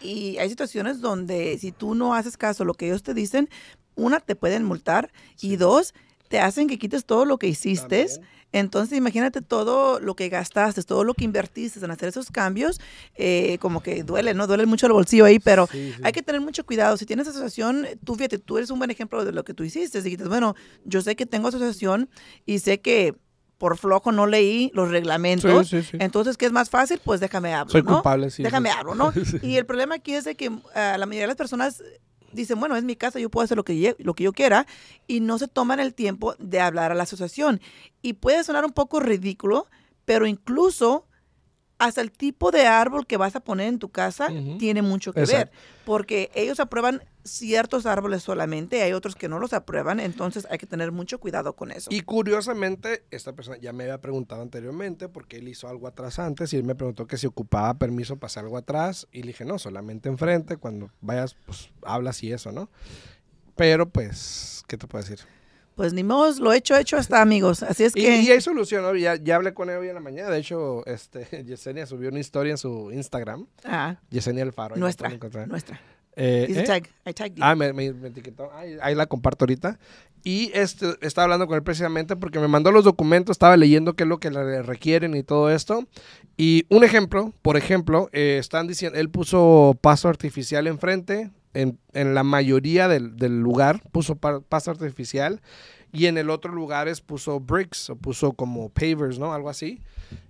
Sí, 0.00 0.34
Y 0.34 0.38
hay 0.38 0.48
situaciones 0.48 1.00
donde 1.00 1.58
si 1.58 1.72
tú 1.72 1.94
no 1.94 2.14
haces 2.14 2.36
caso 2.36 2.62
a 2.62 2.66
lo 2.66 2.74
que 2.74 2.86
ellos 2.86 3.02
te 3.02 3.14
dicen, 3.14 3.48
una, 3.96 4.20
te 4.20 4.36
pueden 4.36 4.62
multar 4.64 5.12
y 5.40 5.56
dos, 5.56 5.94
te 6.28 6.38
hacen 6.40 6.68
que 6.68 6.78
quites 6.78 7.04
todo 7.04 7.24
lo 7.24 7.38
que 7.38 7.48
hiciste. 7.48 8.06
También. 8.06 8.28
Entonces, 8.52 8.96
imagínate 8.96 9.42
todo 9.42 10.00
lo 10.00 10.14
que 10.14 10.28
gastaste, 10.28 10.82
todo 10.82 11.04
lo 11.04 11.14
que 11.14 11.24
invertiste 11.24 11.84
en 11.84 11.90
hacer 11.90 12.08
esos 12.08 12.30
cambios, 12.30 12.80
eh, 13.16 13.58
como 13.60 13.82
que 13.82 14.02
duele, 14.02 14.34
¿no? 14.34 14.46
Duele 14.46 14.66
mucho 14.66 14.86
el 14.86 14.92
bolsillo 14.92 15.24
ahí, 15.24 15.38
pero 15.38 15.66
Sí, 15.70 15.92
sí. 15.94 16.00
hay 16.02 16.12
que 16.12 16.22
tener 16.22 16.40
mucho 16.40 16.64
cuidado. 16.64 16.96
Si 16.96 17.04
tienes 17.06 17.26
asociación, 17.28 17.86
tú 18.04 18.14
fíjate, 18.14 18.38
tú 18.38 18.56
eres 18.56 18.70
un 18.70 18.78
buen 18.78 18.90
ejemplo 18.90 19.24
de 19.24 19.32
lo 19.32 19.44
que 19.44 19.52
tú 19.52 19.64
hiciste. 19.64 20.00
Dijiste, 20.00 20.26
bueno, 20.28 20.54
yo 20.84 21.02
sé 21.02 21.16
que 21.16 21.26
tengo 21.26 21.48
asociación 21.48 22.08
y 22.46 22.60
sé 22.60 22.80
que 22.80 23.14
por 23.58 23.78
flojo 23.78 24.12
no 24.12 24.26
leí 24.26 24.70
los 24.74 24.90
reglamentos. 24.90 25.68
Sí, 25.68 25.82
sí, 25.82 25.88
sí. 25.92 25.96
Entonces, 26.00 26.36
¿qué 26.36 26.46
es 26.46 26.52
más 26.52 26.68
fácil? 26.70 27.00
Pues 27.04 27.20
déjame 27.20 27.54
hablar. 27.54 27.72
Soy 27.72 27.82
¿no? 27.82 27.94
culpable, 27.94 28.30
sí. 28.30 28.42
Déjame 28.42 28.70
hablo, 28.70 28.94
¿no? 28.94 29.12
Y 29.42 29.56
el 29.56 29.66
problema 29.66 29.94
aquí 29.96 30.14
es 30.14 30.24
de 30.24 30.34
que 30.34 30.50
ah, 30.74 30.96
la 30.98 31.06
mayoría 31.06 31.22
de 31.22 31.28
las 31.28 31.36
personas 31.36 31.82
dicen, 32.32 32.60
bueno, 32.60 32.76
es 32.76 32.84
mi 32.84 32.96
casa, 32.96 33.18
yo 33.18 33.30
puedo 33.30 33.44
hacer 33.44 33.56
lo 33.56 33.64
que, 33.64 33.96
lo 33.98 34.14
que 34.14 34.24
yo 34.24 34.32
quiera, 34.32 34.66
y 35.06 35.20
no 35.20 35.38
se 35.38 35.48
toman 35.48 35.80
el 35.80 35.94
tiempo 35.94 36.34
de 36.38 36.60
hablar 36.60 36.92
a 36.92 36.94
la 36.94 37.04
asociación. 37.04 37.60
Y 38.02 38.14
puede 38.14 38.44
sonar 38.44 38.64
un 38.64 38.72
poco 38.72 39.00
ridículo, 39.00 39.66
pero 40.04 40.26
incluso 40.26 41.05
hasta 41.78 42.00
el 42.00 42.10
tipo 42.10 42.50
de 42.50 42.66
árbol 42.66 43.06
que 43.06 43.16
vas 43.16 43.36
a 43.36 43.40
poner 43.40 43.68
en 43.68 43.78
tu 43.78 43.90
casa 43.90 44.28
tiene 44.58 44.82
mucho 44.82 45.12
que 45.12 45.20
Exacto. 45.20 45.52
ver, 45.52 45.60
porque 45.84 46.30
ellos 46.34 46.58
aprueban 46.58 47.02
ciertos 47.22 47.86
árboles 47.86 48.22
solamente, 48.22 48.82
hay 48.82 48.92
otros 48.92 49.16
que 49.16 49.28
no 49.28 49.38
los 49.38 49.52
aprueban, 49.52 50.00
entonces 50.00 50.46
hay 50.50 50.58
que 50.58 50.66
tener 50.66 50.92
mucho 50.92 51.18
cuidado 51.18 51.54
con 51.54 51.70
eso. 51.72 51.90
Y 51.92 52.02
curiosamente, 52.02 53.04
esta 53.10 53.34
persona 53.34 53.58
ya 53.58 53.72
me 53.72 53.84
había 53.84 54.00
preguntado 54.00 54.42
anteriormente 54.42 55.08
porque 55.08 55.38
él 55.38 55.48
hizo 55.48 55.68
algo 55.68 55.86
atrás 55.86 56.18
antes 56.18 56.52
y 56.52 56.56
él 56.56 56.64
me 56.64 56.74
preguntó 56.74 57.06
que 57.06 57.16
si 57.16 57.26
ocupaba 57.26 57.74
permiso 57.74 58.16
para 58.16 58.28
hacer 58.28 58.44
algo 58.44 58.56
atrás 58.56 59.06
y 59.12 59.22
le 59.22 59.28
dije, 59.28 59.44
no, 59.44 59.58
solamente 59.58 60.08
enfrente, 60.08 60.56
cuando 60.56 60.90
vayas, 61.00 61.36
pues 61.46 61.70
hablas 61.82 62.22
y 62.22 62.32
eso, 62.32 62.52
¿no? 62.52 62.70
Pero 63.56 63.88
pues, 63.88 64.62
¿qué 64.68 64.76
te 64.76 64.86
puedo 64.86 65.02
decir? 65.02 65.26
Pues 65.76 65.92
ni 65.92 66.02
modo, 66.02 66.32
lo 66.42 66.52
hecho, 66.52 66.76
hecho 66.76 66.96
está, 66.96 67.22
amigos. 67.22 67.62
Así 67.62 67.84
es 67.84 67.94
Y, 67.94 68.00
que... 68.00 68.22
y 68.22 68.30
hay 68.30 68.40
solución, 68.40 68.82
¿no? 68.82 68.94
Ya, 68.96 69.14
ya 69.16 69.36
hablé 69.36 69.54
con 69.54 69.70
él 69.70 69.76
hoy 69.76 69.88
en 69.88 69.94
la 69.94 70.00
mañana, 70.00 70.30
de 70.30 70.38
hecho, 70.38 70.84
este, 70.86 71.26
Yesenia 71.46 71.86
subió 71.86 72.08
una 72.08 72.18
historia 72.18 72.50
en 72.52 72.58
su 72.58 72.90
Instagram, 72.92 73.46
Ah, 73.64 73.96
Yesenia 74.10 74.42
Alfaro. 74.42 74.74
nuestra, 74.76 75.10
nuestra. 75.46 75.80
Eh, 76.18 76.46
¿eh? 76.48 76.62
tag, 76.62 76.88
I 77.04 77.12
tagged 77.12 77.34
you. 77.36 77.42
Ah, 77.44 77.54
me, 77.54 77.74
me- 77.74 77.92
me 77.92 78.08
etiquetó. 78.08 78.50
Ahí, 78.54 78.78
ahí 78.80 78.94
la 78.94 79.04
comparto 79.04 79.44
ahorita. 79.44 79.78
Y 80.24 80.50
este, 80.54 80.94
estaba 81.02 81.24
hablando 81.24 81.46
con 81.46 81.56
él 81.56 81.62
precisamente 81.62 82.16
porque 82.16 82.40
me 82.40 82.48
mandó 82.48 82.72
los 82.72 82.82
documentos, 82.84 83.34
estaba 83.34 83.54
leyendo 83.58 83.92
qué 83.94 84.04
es 84.04 84.08
lo 84.08 84.18
que 84.18 84.30
le 84.30 84.62
requieren 84.62 85.14
y 85.14 85.22
todo 85.22 85.50
esto. 85.50 85.86
Y 86.38 86.64
un 86.70 86.84
ejemplo, 86.84 87.34
por 87.42 87.58
ejemplo, 87.58 88.08
eh, 88.12 88.38
están 88.40 88.66
diciendo, 88.66 88.98
él 88.98 89.10
puso 89.10 89.76
paso 89.82 90.08
artificial 90.08 90.66
enfrente, 90.66 91.30
en, 91.56 92.14
la 92.14 92.22
mayoría 92.22 92.88
del, 92.88 93.16
lugar 93.40 93.82
puso 93.92 94.16
pa- 94.16 94.40
paso 94.40 94.70
artificial 94.70 95.40
y 95.92 96.06
en 96.06 96.18
el 96.18 96.30
otro 96.30 96.52
lugares 96.52 97.00
puso 97.00 97.40
bricks 97.40 97.90
o 97.90 97.96
puso 97.96 98.32
como 98.32 98.68
pavers, 98.68 99.18
¿no? 99.18 99.32
Algo 99.32 99.48
así. 99.48 99.80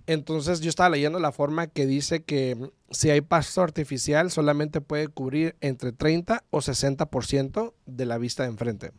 Entonces 0.05 0.61
yo 0.61 0.69
estaba 0.69 0.89
leyendo 0.89 1.19
la 1.19 1.31
forma 1.31 1.67
que 1.67 1.85
dice 1.85 2.23
que 2.23 2.55
mm, 2.55 2.67
si 2.91 3.09
hay 3.09 3.21
pasto 3.21 3.61
artificial 3.61 4.31
solamente 4.31 4.79
puede 4.81 5.07
cubrir 5.09 5.55
entre 5.59 5.91
30 5.91 6.43
o 6.49 6.59
60% 6.59 7.73
de 7.85 8.05
la 8.05 8.17
vista 8.17 8.43
de 8.43 8.49
enfrente. 8.49 8.91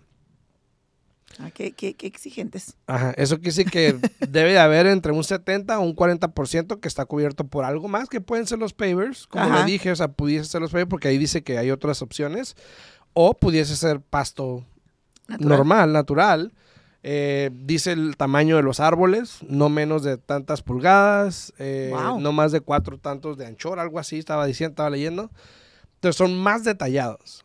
Ah, 1.40 1.50
qué, 1.52 1.72
qué- 1.72 1.94
qué 1.94 2.06
exigentes. 2.06 2.76
Ajá, 2.86 3.12
eso 3.16 3.36
quiere 3.36 3.50
decir 3.50 3.70
que 3.70 3.96
debe 4.28 4.52
de 4.52 4.58
haber 4.58 4.86
entre 4.86 5.12
un 5.12 5.22
70 5.22 5.78
o 5.78 5.82
un 5.82 5.94
40% 5.94 6.80
que 6.80 6.88
está 6.88 7.04
cubierto 7.04 7.44
por 7.44 7.64
algo 7.64 7.86
más, 7.86 8.08
que 8.08 8.20
pueden 8.20 8.46
ser 8.46 8.58
los 8.58 8.72
pavers, 8.72 9.26
como 9.26 9.44
Ajá. 9.44 9.60
le 9.60 9.70
dije, 9.70 9.92
o 9.92 9.96
sea, 9.96 10.08
pudiese 10.08 10.46
ser 10.48 10.60
los 10.60 10.70
pavers 10.72 10.88
porque 10.90 11.08
ahí 11.08 11.18
dice 11.18 11.42
que 11.42 11.58
hay 11.58 11.70
otras 11.70 12.02
opciones, 12.02 12.56
o 13.12 13.34
pudiese 13.34 13.76
ser 13.76 14.00
pasto 14.00 14.64
Natural. 15.28 15.48
normal, 15.48 15.92
natural. 15.92 16.52
Eh, 17.04 17.50
dice 17.52 17.92
el 17.92 18.16
tamaño 18.16 18.56
de 18.56 18.62
los 18.64 18.80
árboles, 18.80 19.38
no 19.48 19.68
menos 19.68 20.02
de 20.02 20.18
tantas 20.18 20.62
pulgadas, 20.62 21.52
eh, 21.58 21.90
Wow. 21.92 22.20
no 22.20 22.32
más 22.32 22.50
de 22.50 22.60
cuatro 22.60 22.98
tantos 22.98 23.38
de 23.38 23.46
anchor, 23.46 23.78
algo 23.78 24.00
así, 24.00 24.18
estaba 24.18 24.44
diciendo, 24.46 24.72
estaba 24.72 24.90
leyendo. 24.90 25.30
Entonces 25.94 26.16
son 26.16 26.36
más 26.36 26.64
detallados. 26.64 27.44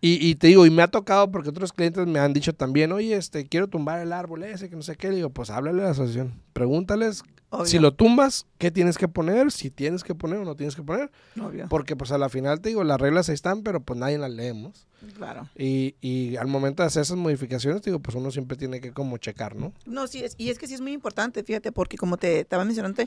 Y, 0.00 0.28
y 0.28 0.34
te 0.36 0.46
digo, 0.46 0.64
y 0.64 0.70
me 0.70 0.82
ha 0.82 0.88
tocado 0.88 1.30
porque 1.30 1.48
otros 1.48 1.72
clientes 1.72 2.06
me 2.06 2.18
han 2.18 2.32
dicho 2.32 2.54
también, 2.54 2.92
oye, 2.92 3.16
este, 3.16 3.46
quiero 3.46 3.68
tumbar 3.68 4.00
el 4.00 4.12
árbol 4.12 4.44
ese, 4.44 4.70
que 4.70 4.76
no 4.76 4.82
sé 4.82 4.96
qué. 4.96 5.08
Le 5.08 5.16
digo, 5.16 5.30
pues 5.30 5.50
háblale 5.50 5.82
a 5.82 5.86
la 5.86 5.90
asociación. 5.90 6.34
Pregúntales 6.52 7.22
Obvio. 7.50 7.66
si 7.66 7.78
lo 7.78 7.92
tumbas, 7.92 8.46
qué 8.58 8.70
tienes 8.70 8.96
que 8.96 9.08
poner, 9.08 9.50
si 9.50 9.70
tienes 9.70 10.04
que 10.04 10.14
poner 10.14 10.38
o 10.38 10.44
no 10.44 10.54
tienes 10.54 10.76
que 10.76 10.82
poner. 10.82 11.10
Obvio. 11.40 11.66
Porque 11.68 11.96
pues 11.96 12.12
a 12.12 12.18
la 12.18 12.28
final 12.28 12.60
te 12.60 12.68
digo, 12.68 12.84
las 12.84 13.00
reglas 13.00 13.28
ahí 13.28 13.34
están, 13.34 13.62
pero 13.62 13.80
pues 13.80 13.98
nadie 13.98 14.18
las 14.18 14.30
leemos. 14.30 14.86
Claro. 15.16 15.48
Y, 15.56 15.94
y 16.00 16.36
al 16.36 16.46
momento 16.46 16.82
de 16.82 16.88
hacer 16.88 17.02
esas 17.02 17.16
modificaciones, 17.16 17.80
te 17.80 17.90
digo, 17.90 18.00
pues 18.00 18.14
uno 18.14 18.30
siempre 18.30 18.56
tiene 18.56 18.80
que 18.80 18.92
como 18.92 19.16
checar, 19.16 19.56
¿no? 19.56 19.72
No, 19.86 20.06
sí, 20.06 20.22
es, 20.22 20.34
y 20.36 20.50
es 20.50 20.58
que 20.58 20.66
sí 20.66 20.74
es 20.74 20.80
muy 20.80 20.92
importante, 20.92 21.42
fíjate, 21.42 21.72
porque 21.72 21.96
como 21.96 22.18
te 22.18 22.40
estaba 22.40 22.64
mencionando, 22.64 23.02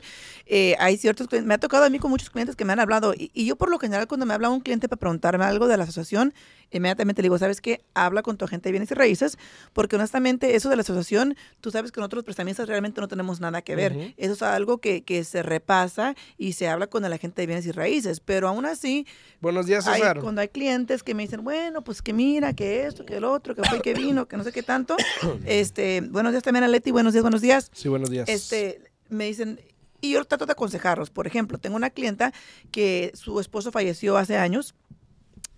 eh, 0.46 0.76
hay 0.80 0.96
ciertos 0.96 1.28
clientes, 1.28 1.46
me 1.46 1.54
ha 1.54 1.58
tocado 1.58 1.84
a 1.84 1.90
mí 1.90 1.98
con 1.98 2.10
muchos 2.10 2.30
clientes 2.30 2.56
que 2.56 2.64
me 2.64 2.72
han 2.72 2.80
hablado, 2.80 3.14
y, 3.14 3.30
y 3.32 3.46
yo 3.46 3.56
por 3.56 3.70
lo 3.70 3.78
general 3.78 4.08
cuando 4.08 4.26
me 4.26 4.34
habla 4.34 4.50
un 4.50 4.60
cliente 4.60 4.88
para 4.88 4.98
preguntarme 4.98 5.44
algo 5.44 5.68
de 5.68 5.76
la 5.76 5.84
asociación, 5.84 6.34
inmediatamente 6.72 7.22
le 7.22 7.26
digo, 7.26 7.38
¿sabes 7.38 7.60
qué? 7.60 7.84
Habla 7.94 8.22
con 8.22 8.36
tu 8.36 8.44
agente 8.44 8.68
de 8.68 8.72
bienes 8.72 8.90
y 8.90 8.94
raíces, 8.94 9.38
porque 9.72 9.94
honestamente 9.94 10.56
eso 10.56 10.68
de 10.70 10.76
la 10.76 10.82
asociación, 10.82 11.36
tú 11.60 11.70
sabes 11.70 11.92
que 11.92 12.00
nosotros 12.00 12.18
los 12.18 12.24
prestamistas 12.24 12.68
realmente 12.68 13.00
no 13.00 13.06
tenemos 13.06 13.40
nada 13.40 13.62
que 13.62 13.76
ver. 13.76 13.92
Ujú. 13.92 14.14
Eso 14.16 14.33
eso 14.34 14.44
es 14.46 14.50
algo 14.52 14.78
que, 14.78 15.02
que 15.02 15.24
se 15.24 15.42
repasa 15.42 16.14
y 16.36 16.52
se 16.52 16.68
habla 16.68 16.86
con 16.86 17.02
la 17.02 17.16
gente 17.18 17.42
de 17.42 17.46
bienes 17.46 17.64
y 17.66 17.72
raíces. 17.72 18.20
Pero 18.20 18.48
aún 18.48 18.66
así, 18.66 19.06
Buenos 19.40 19.66
días, 19.66 19.86
hay- 19.86 20.02
cuando 20.20 20.40
hay 20.40 20.48
clientes 20.48 21.02
que 21.02 21.14
me 21.14 21.22
dicen, 21.22 21.42
bueno, 21.44 21.82
pues 21.82 22.02
que 22.02 22.12
mira, 22.12 22.52
que 22.52 22.86
esto, 22.86 23.04
que 23.06 23.16
el 23.16 23.24
otro, 23.24 23.54
que 23.54 23.62
fue, 23.64 23.80
que 23.80 23.94
vino, 23.94 24.26
que 24.26 24.36
no 24.36 24.44
sé 24.44 24.52
qué 24.52 24.62
tanto. 24.62 24.96
este, 25.46 26.00
buenos 26.02 26.32
días 26.32 26.42
también 26.42 26.64
a 26.64 26.68
Leti, 26.68 26.90
buenos 26.90 27.12
días, 27.12 27.22
buenos 27.22 27.40
días. 27.40 27.70
Sí, 27.72 27.88
buenos 27.88 28.10
días. 28.10 28.28
Este, 28.28 28.80
me 29.08 29.26
dicen, 29.26 29.60
y 30.00 30.12
yo 30.12 30.24
trato 30.24 30.44
de 30.46 30.52
aconsejarlos. 30.52 31.10
Por 31.10 31.26
ejemplo, 31.26 31.58
tengo 31.58 31.76
una 31.76 31.90
clienta 31.90 32.32
que 32.70 33.10
su 33.14 33.40
esposo 33.40 33.72
falleció 33.72 34.16
hace 34.18 34.36
años. 34.36 34.74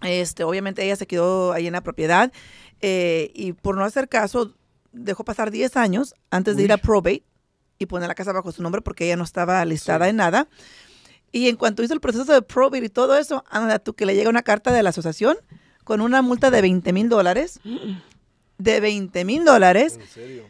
Este, 0.02 0.44
obviamente 0.44 0.84
ella 0.84 0.96
se 0.96 1.06
quedó 1.06 1.52
ahí 1.52 1.66
en 1.66 1.72
la 1.72 1.80
propiedad 1.82 2.30
eh, 2.82 3.30
y 3.34 3.52
por 3.54 3.76
no 3.76 3.84
hacer 3.84 4.08
caso 4.08 4.54
dejó 4.92 5.24
pasar 5.24 5.50
10 5.50 5.76
años 5.76 6.14
antes 6.30 6.56
de 6.56 6.64
ir 6.64 6.72
a 6.72 6.76
probate 6.76 7.22
y 7.78 7.86
poner 7.86 8.08
la 8.08 8.14
casa 8.14 8.32
bajo 8.32 8.52
su 8.52 8.62
nombre 8.62 8.80
porque 8.82 9.04
ella 9.04 9.16
no 9.16 9.24
estaba 9.24 9.64
listada 9.64 10.06
Sí. 10.06 10.10
en 10.10 10.16
nada. 10.16 10.48
Y 11.32 11.48
en 11.48 11.56
cuanto 11.56 11.82
hizo 11.82 11.92
el 11.94 12.00
proceso 12.00 12.32
de 12.32 12.40
probate 12.42 12.86
y 12.86 12.88
todo 12.88 13.16
eso, 13.18 13.44
anda 13.50 13.78
tú 13.78 13.94
que 13.94 14.06
le 14.06 14.14
llega 14.14 14.30
una 14.30 14.42
carta 14.42 14.72
de 14.72 14.82
la 14.82 14.90
asociación 14.90 15.36
con 15.84 16.00
una 16.00 16.22
multa 16.22 16.50
de 16.50 16.62
20 16.62 16.92
mil 16.92 17.08
dólares. 17.08 17.60
De 18.58 18.80
20 18.80 19.24
mil 19.24 19.44
dólares 19.44 19.98
En 20.00 20.06
serio. 20.08 20.44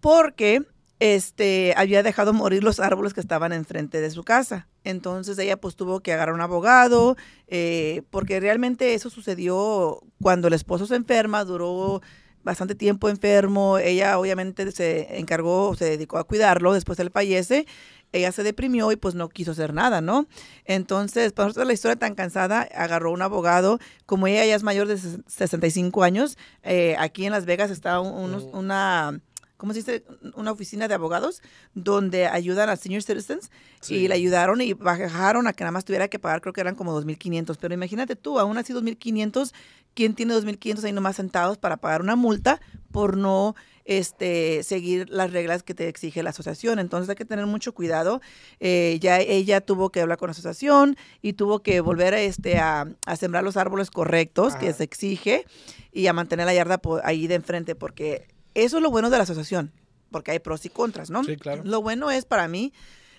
porque 0.00 0.62
este 1.00 1.74
había 1.76 2.02
dejado 2.02 2.32
morir 2.32 2.62
los 2.64 2.80
árboles 2.80 3.14
que 3.14 3.20
estaban 3.20 3.52
enfrente 3.52 4.00
de 4.00 4.10
su 4.10 4.22
casa. 4.24 4.68
Entonces 4.84 5.38
ella 5.38 5.56
pues 5.56 5.76
tuvo 5.76 6.00
que 6.00 6.12
agarrar 6.12 6.34
un 6.34 6.40
abogado, 6.40 7.16
eh, 7.48 8.02
porque 8.10 8.40
realmente 8.40 8.94
eso 8.94 9.10
sucedió 9.10 10.00
cuando 10.20 10.48
el 10.48 10.54
esposo 10.54 10.86
se 10.86 10.96
enferma, 10.96 11.44
duró 11.44 12.00
bastante 12.48 12.74
tiempo 12.74 13.10
enfermo, 13.10 13.76
ella 13.78 14.18
obviamente 14.18 14.72
se 14.72 15.18
encargó, 15.18 15.76
se 15.76 15.84
dedicó 15.84 16.16
a 16.18 16.24
cuidarlo, 16.24 16.72
después 16.72 16.98
él 16.98 17.10
fallece, 17.10 17.66
ella 18.10 18.32
se 18.32 18.42
deprimió 18.42 18.90
y 18.90 18.96
pues 18.96 19.14
no 19.14 19.28
quiso 19.28 19.50
hacer 19.52 19.74
nada, 19.74 20.00
¿no? 20.00 20.26
Entonces, 20.64 21.32
para 21.32 21.48
nosotros 21.48 21.66
la 21.66 21.74
historia 21.74 21.96
tan 21.96 22.14
cansada, 22.14 22.66
agarró 22.74 23.12
un 23.12 23.20
abogado, 23.20 23.78
como 24.06 24.26
ella 24.26 24.46
ya 24.46 24.54
es 24.54 24.62
mayor 24.62 24.86
de 24.88 24.94
ses- 24.96 25.20
65 25.26 26.02
años, 26.04 26.38
eh, 26.62 26.96
aquí 26.98 27.26
en 27.26 27.32
Las 27.32 27.44
Vegas 27.44 27.70
está 27.70 28.00
un- 28.00 28.34
Ujú. 28.34 28.58
una, 28.58 29.20
¿cómo 29.58 29.74
se 29.74 29.80
dice? 29.80 30.04
Una 30.34 30.52
oficina 30.52 30.88
de 30.88 30.94
abogados 30.94 31.42
donde 31.74 32.26
ayudan 32.26 32.70
a 32.70 32.76
senior 32.76 33.02
citizens 33.02 33.50
Sí. 33.80 33.96
y 33.96 34.08
le 34.08 34.14
ayudaron 34.14 34.60
y 34.62 34.72
bajaron 34.72 35.46
a 35.46 35.52
que 35.52 35.64
nada 35.64 35.72
más 35.72 35.84
tuviera 35.84 36.08
que 36.08 36.18
pagar, 36.18 36.40
creo 36.40 36.54
que 36.54 36.62
eran 36.62 36.74
como 36.74 36.98
2.500, 36.98 37.58
pero 37.60 37.74
imagínate 37.74 38.16
tú, 38.16 38.38
aún 38.38 38.56
así 38.56 38.72
2.500, 38.72 39.52
¿quién 39.94 40.14
tiene 40.14 40.32
2.500 40.34 40.84
ahí 40.84 40.92
nomás 40.92 41.16
sentados 41.16 41.58
para 41.58 41.76
pagar 41.76 42.00
una 42.00 42.16
multa 42.16 42.60
por 42.90 43.16
no 43.18 43.54
este, 43.84 44.62
seguir 44.64 45.08
las 45.10 45.32
reglas 45.32 45.62
que 45.62 45.74
te 45.74 45.88
exige 45.88 46.22
la 46.22 46.30
asociación? 46.30 46.78
Entonces 46.78 47.08
hay 47.08 47.16
que 47.16 47.24
tener 47.24 47.46
mucho 47.46 47.72
cuidado. 47.72 48.20
Eh, 48.60 48.98
ya 49.00 49.18
ella 49.20 49.60
tuvo 49.60 49.90
que 49.90 50.00
hablar 50.00 50.18
con 50.18 50.28
la 50.28 50.32
asociación 50.32 50.96
y 51.22 51.32
tuvo 51.34 51.62
que 51.62 51.80
volver 51.80 52.14
a, 52.14 52.20
este, 52.20 52.58
a, 52.58 52.86
a 53.06 53.16
sembrar 53.16 53.44
los 53.44 53.56
árboles 53.56 53.90
correctos 53.90 54.56
que 54.56 54.72
se 54.72 54.84
exige 54.84 55.44
y 55.92 56.06
a 56.06 56.12
mantener 56.12 56.46
la 56.46 56.54
yarda 56.54 56.80
ahí 57.02 57.26
de 57.26 57.34
enfrente, 57.36 57.74
porque 57.74 58.26
eso 58.64 58.76
es 58.78 58.82
lo 58.82 58.90
bueno 58.90 59.10
de 59.10 59.16
la 59.16 59.22
asociación, 59.24 59.72
porque 60.10 60.30
hay 60.32 60.38
pros 60.38 60.64
y 60.64 60.68
contras, 60.70 61.10
¿no? 61.10 61.24
Sí, 61.24 61.36
claro. 61.36 61.62
Lo 61.64 61.82
bueno 61.82 62.10
es 62.10 62.24
para 62.24 62.48
mí 62.48 62.72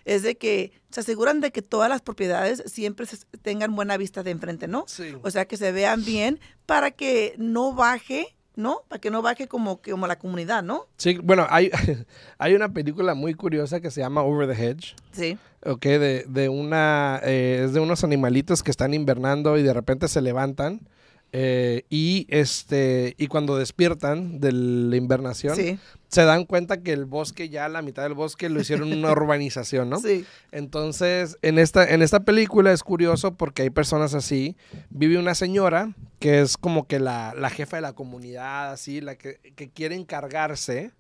es 0.05 0.23
de 0.23 0.37
que 0.37 0.71
se 0.89 1.01
aseguran 1.01 1.39
de 1.41 1.51
que 1.51 1.61
todas 1.61 1.89
las 1.89 2.01
propiedades 2.01 2.63
siempre 2.65 3.05
se- 3.05 3.17
tengan 3.41 3.75
buena 3.75 3.95
vista 3.97 4.23
de 4.23 4.31
enfrente, 4.31 4.67
¿no? 4.67 4.85
Sí. 4.87 5.13
O 5.21 5.29
sea, 5.29 5.45
que 5.45 5.57
se 5.57 5.71
vean 5.71 6.03
bien 6.05 6.39
para 6.65 6.91
que 6.91 7.35
no 7.37 7.73
baje, 7.73 8.35
¿no? 8.55 8.81
Para 8.87 8.99
que 8.99 9.11
no 9.11 9.21
baje 9.21 9.47
como, 9.47 9.81
como 9.81 10.07
la 10.07 10.17
comunidad, 10.17 10.63
¿no? 10.63 10.87
Sí, 10.97 11.19
bueno, 11.21 11.45
hay, 11.49 11.69
hay 12.39 12.55
una 12.55 12.69
película 12.73 13.13
muy 13.13 13.33
curiosa 13.35 13.81
que 13.81 13.91
se 13.91 14.01
llama 14.01 14.23
Over 14.23 14.47
the 14.47 14.63
Hedge. 14.69 14.95
Sí. 15.11 15.37
Ok, 15.65 15.83
de, 15.83 16.25
de 16.27 16.49
una, 16.49 17.19
eh, 17.23 17.63
es 17.65 17.73
de 17.73 17.79
unos 17.81 18.03
animalitos 18.03 18.63
que 18.63 18.71
están 18.71 18.93
invernando 18.93 19.57
y 19.57 19.63
de 19.63 19.73
repente 19.73 20.07
se 20.07 20.21
levantan 20.21 20.87
eh, 21.31 21.83
y 21.89 22.25
este 22.29 23.13
y 23.17 23.27
cuando 23.27 23.55
despiertan 23.57 24.39
de 24.39 24.51
la 24.51 24.95
invernación 24.95 25.55
Sí. 25.55 25.77
se 26.07 26.23
dan 26.23 26.45
cuenta 26.45 26.81
que 26.81 26.91
el 26.91 27.05
bosque 27.05 27.49
ya 27.49 27.69
la 27.69 27.81
mitad 27.83 28.03
del 28.03 28.15
bosque 28.15 28.49
lo 28.49 28.59
hicieron 28.59 28.91
una 28.91 29.11
urbanización, 29.11 29.89
¿no? 29.89 29.99
Sí. 29.99 30.25
Entonces, 30.51 31.37
en 31.41 31.59
esta, 31.59 31.87
en 31.87 32.01
esta 32.01 32.21
película 32.21 32.71
es 32.71 32.83
curioso 32.83 33.35
porque 33.35 33.61
hay 33.61 33.69
personas 33.69 34.13
así. 34.13 34.55
Vive 34.89 35.17
una 35.17 35.35
señora 35.35 35.93
que 36.19 36.41
es 36.41 36.57
como 36.57 36.87
que 36.87 36.99
la, 36.99 37.33
la 37.37 37.49
jefa 37.49 37.77
de 37.77 37.81
la 37.81 37.93
comunidad, 37.93 38.71
así, 38.71 38.99
la 38.99 39.15
que, 39.15 39.37
que 39.55 39.69
quiere 39.69 39.95
encargarse 39.95 40.91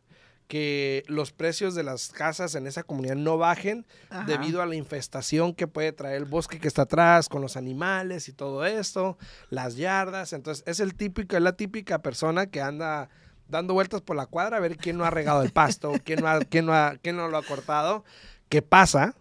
que 0.49 1.03
los 1.07 1.31
precios 1.31 1.75
de 1.75 1.83
las 1.83 2.09
casas 2.09 2.55
en 2.55 2.65
esa 2.65 2.81
comunidad 2.81 3.15
no 3.15 3.37
bajen 3.37 3.85
Ajá. 4.09 4.25
debido 4.25 4.63
a 4.63 4.65
la 4.65 4.75
infestación 4.75 5.53
que 5.53 5.67
puede 5.67 5.91
traer 5.91 6.15
el 6.17 6.25
bosque 6.25 6.59
que 6.59 6.67
está 6.67 6.81
atrás 6.81 7.29
con 7.29 7.43
los 7.43 7.55
animales 7.55 8.27
y 8.27 8.33
todo 8.33 8.65
esto, 8.65 9.19
las 9.51 9.75
yardas. 9.75 10.33
Entonces, 10.33 10.63
es 10.67 10.79
el 10.79 10.95
típico, 10.95 11.37
es 11.37 11.43
la 11.43 11.53
típica 11.53 11.99
persona 12.01 12.47
que 12.47 12.61
anda 12.63 13.09
dando 13.47 13.75
vueltas 13.75 14.01
por 14.01 14.15
la 14.15 14.25
cuadra 14.25 14.57
a 14.57 14.59
ver 14.59 14.75
quién 14.77 14.97
no 14.97 15.05
ha 15.05 15.11
regado 15.11 15.43
el 15.43 15.51
pasto, 15.51 15.93
quién 16.03 16.19
no, 16.21 16.27
ha- 16.27 16.39
quién 16.39 16.65
no, 16.65 16.73
ha- 16.73 16.95
quién 16.99 17.15
no 17.15 17.27
lo 17.27 17.37
ha 17.37 17.43
cortado. 17.43 18.03
¿Qué 18.49 18.63
pasa? 18.63 19.13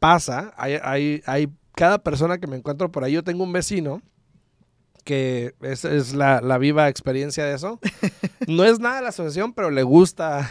Pasa, 0.00 0.52
hay, 0.56 0.78
hay, 0.82 1.22
hay 1.26 1.48
cada 1.76 1.98
persona 1.98 2.38
que 2.38 2.48
me 2.48 2.56
encuentro 2.56 2.90
por 2.90 3.04
ahí. 3.04 3.12
Yo 3.12 3.22
tengo 3.22 3.44
un 3.44 3.52
vecino 3.52 4.02
que 5.06 5.54
es, 5.62 5.84
es 5.84 6.14
la, 6.14 6.40
la 6.40 6.58
viva 6.58 6.88
experiencia 6.88 7.44
de 7.44 7.54
eso. 7.54 7.78
No 8.48 8.64
es 8.64 8.80
nada 8.80 9.00
la 9.02 9.10
asociación, 9.10 9.52
pero 9.52 9.70
le 9.70 9.84
gusta. 9.84 10.50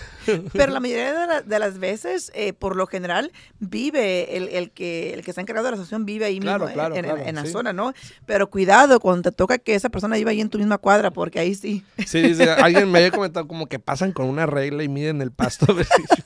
Pero 0.53 0.71
la 0.71 0.79
mayoría 0.79 1.13
de, 1.19 1.27
la- 1.27 1.41
de 1.41 1.59
las 1.59 1.77
veces, 1.77 2.31
eh, 2.33 2.53
por 2.53 2.77
lo 2.77 2.87
general, 2.87 3.33
vive 3.59 4.37
el, 4.37 4.47
el 4.47 4.71
que 4.71 5.13
el 5.13 5.23
que 5.23 5.31
está 5.31 5.41
encargado 5.41 5.65
de 5.65 5.71
la 5.71 5.75
asociación 5.75 6.05
vive 6.05 6.23
ahí 6.25 6.39
Claro, 6.39 6.65
mismo 6.65 6.69
en- 6.69 6.73
claro, 6.73 6.95
en, 6.95 7.05
en- 7.05 7.11
claro, 7.15 7.29
en 7.29 7.35
la 7.35 7.45
sí. 7.45 7.51
zona, 7.51 7.73
¿no? 7.73 7.93
Pero 8.25 8.49
cuidado 8.49 8.99
cuando 9.01 9.29
te 9.29 9.35
toca 9.35 9.57
que 9.57 9.75
esa 9.75 9.89
persona 9.89 10.15
viva 10.15 10.31
ahí 10.31 10.39
en 10.39 10.49
tu 10.49 10.57
misma 10.57 10.77
cuadra, 10.77 11.11
porque 11.11 11.39
ahí 11.39 11.53
sí. 11.53 11.83
Sí, 12.05 12.21
dice, 12.21 12.49
alguien 12.49 12.89
me 12.89 12.99
había 12.99 13.11
comentado 13.11 13.47
como 13.47 13.67
que 13.67 13.79
pasan 13.79 14.13
con 14.13 14.27
una 14.27 14.45
regla 14.45 14.83
y 14.83 14.87
miden 14.87 15.21
el 15.21 15.31
pasto. 15.31 15.67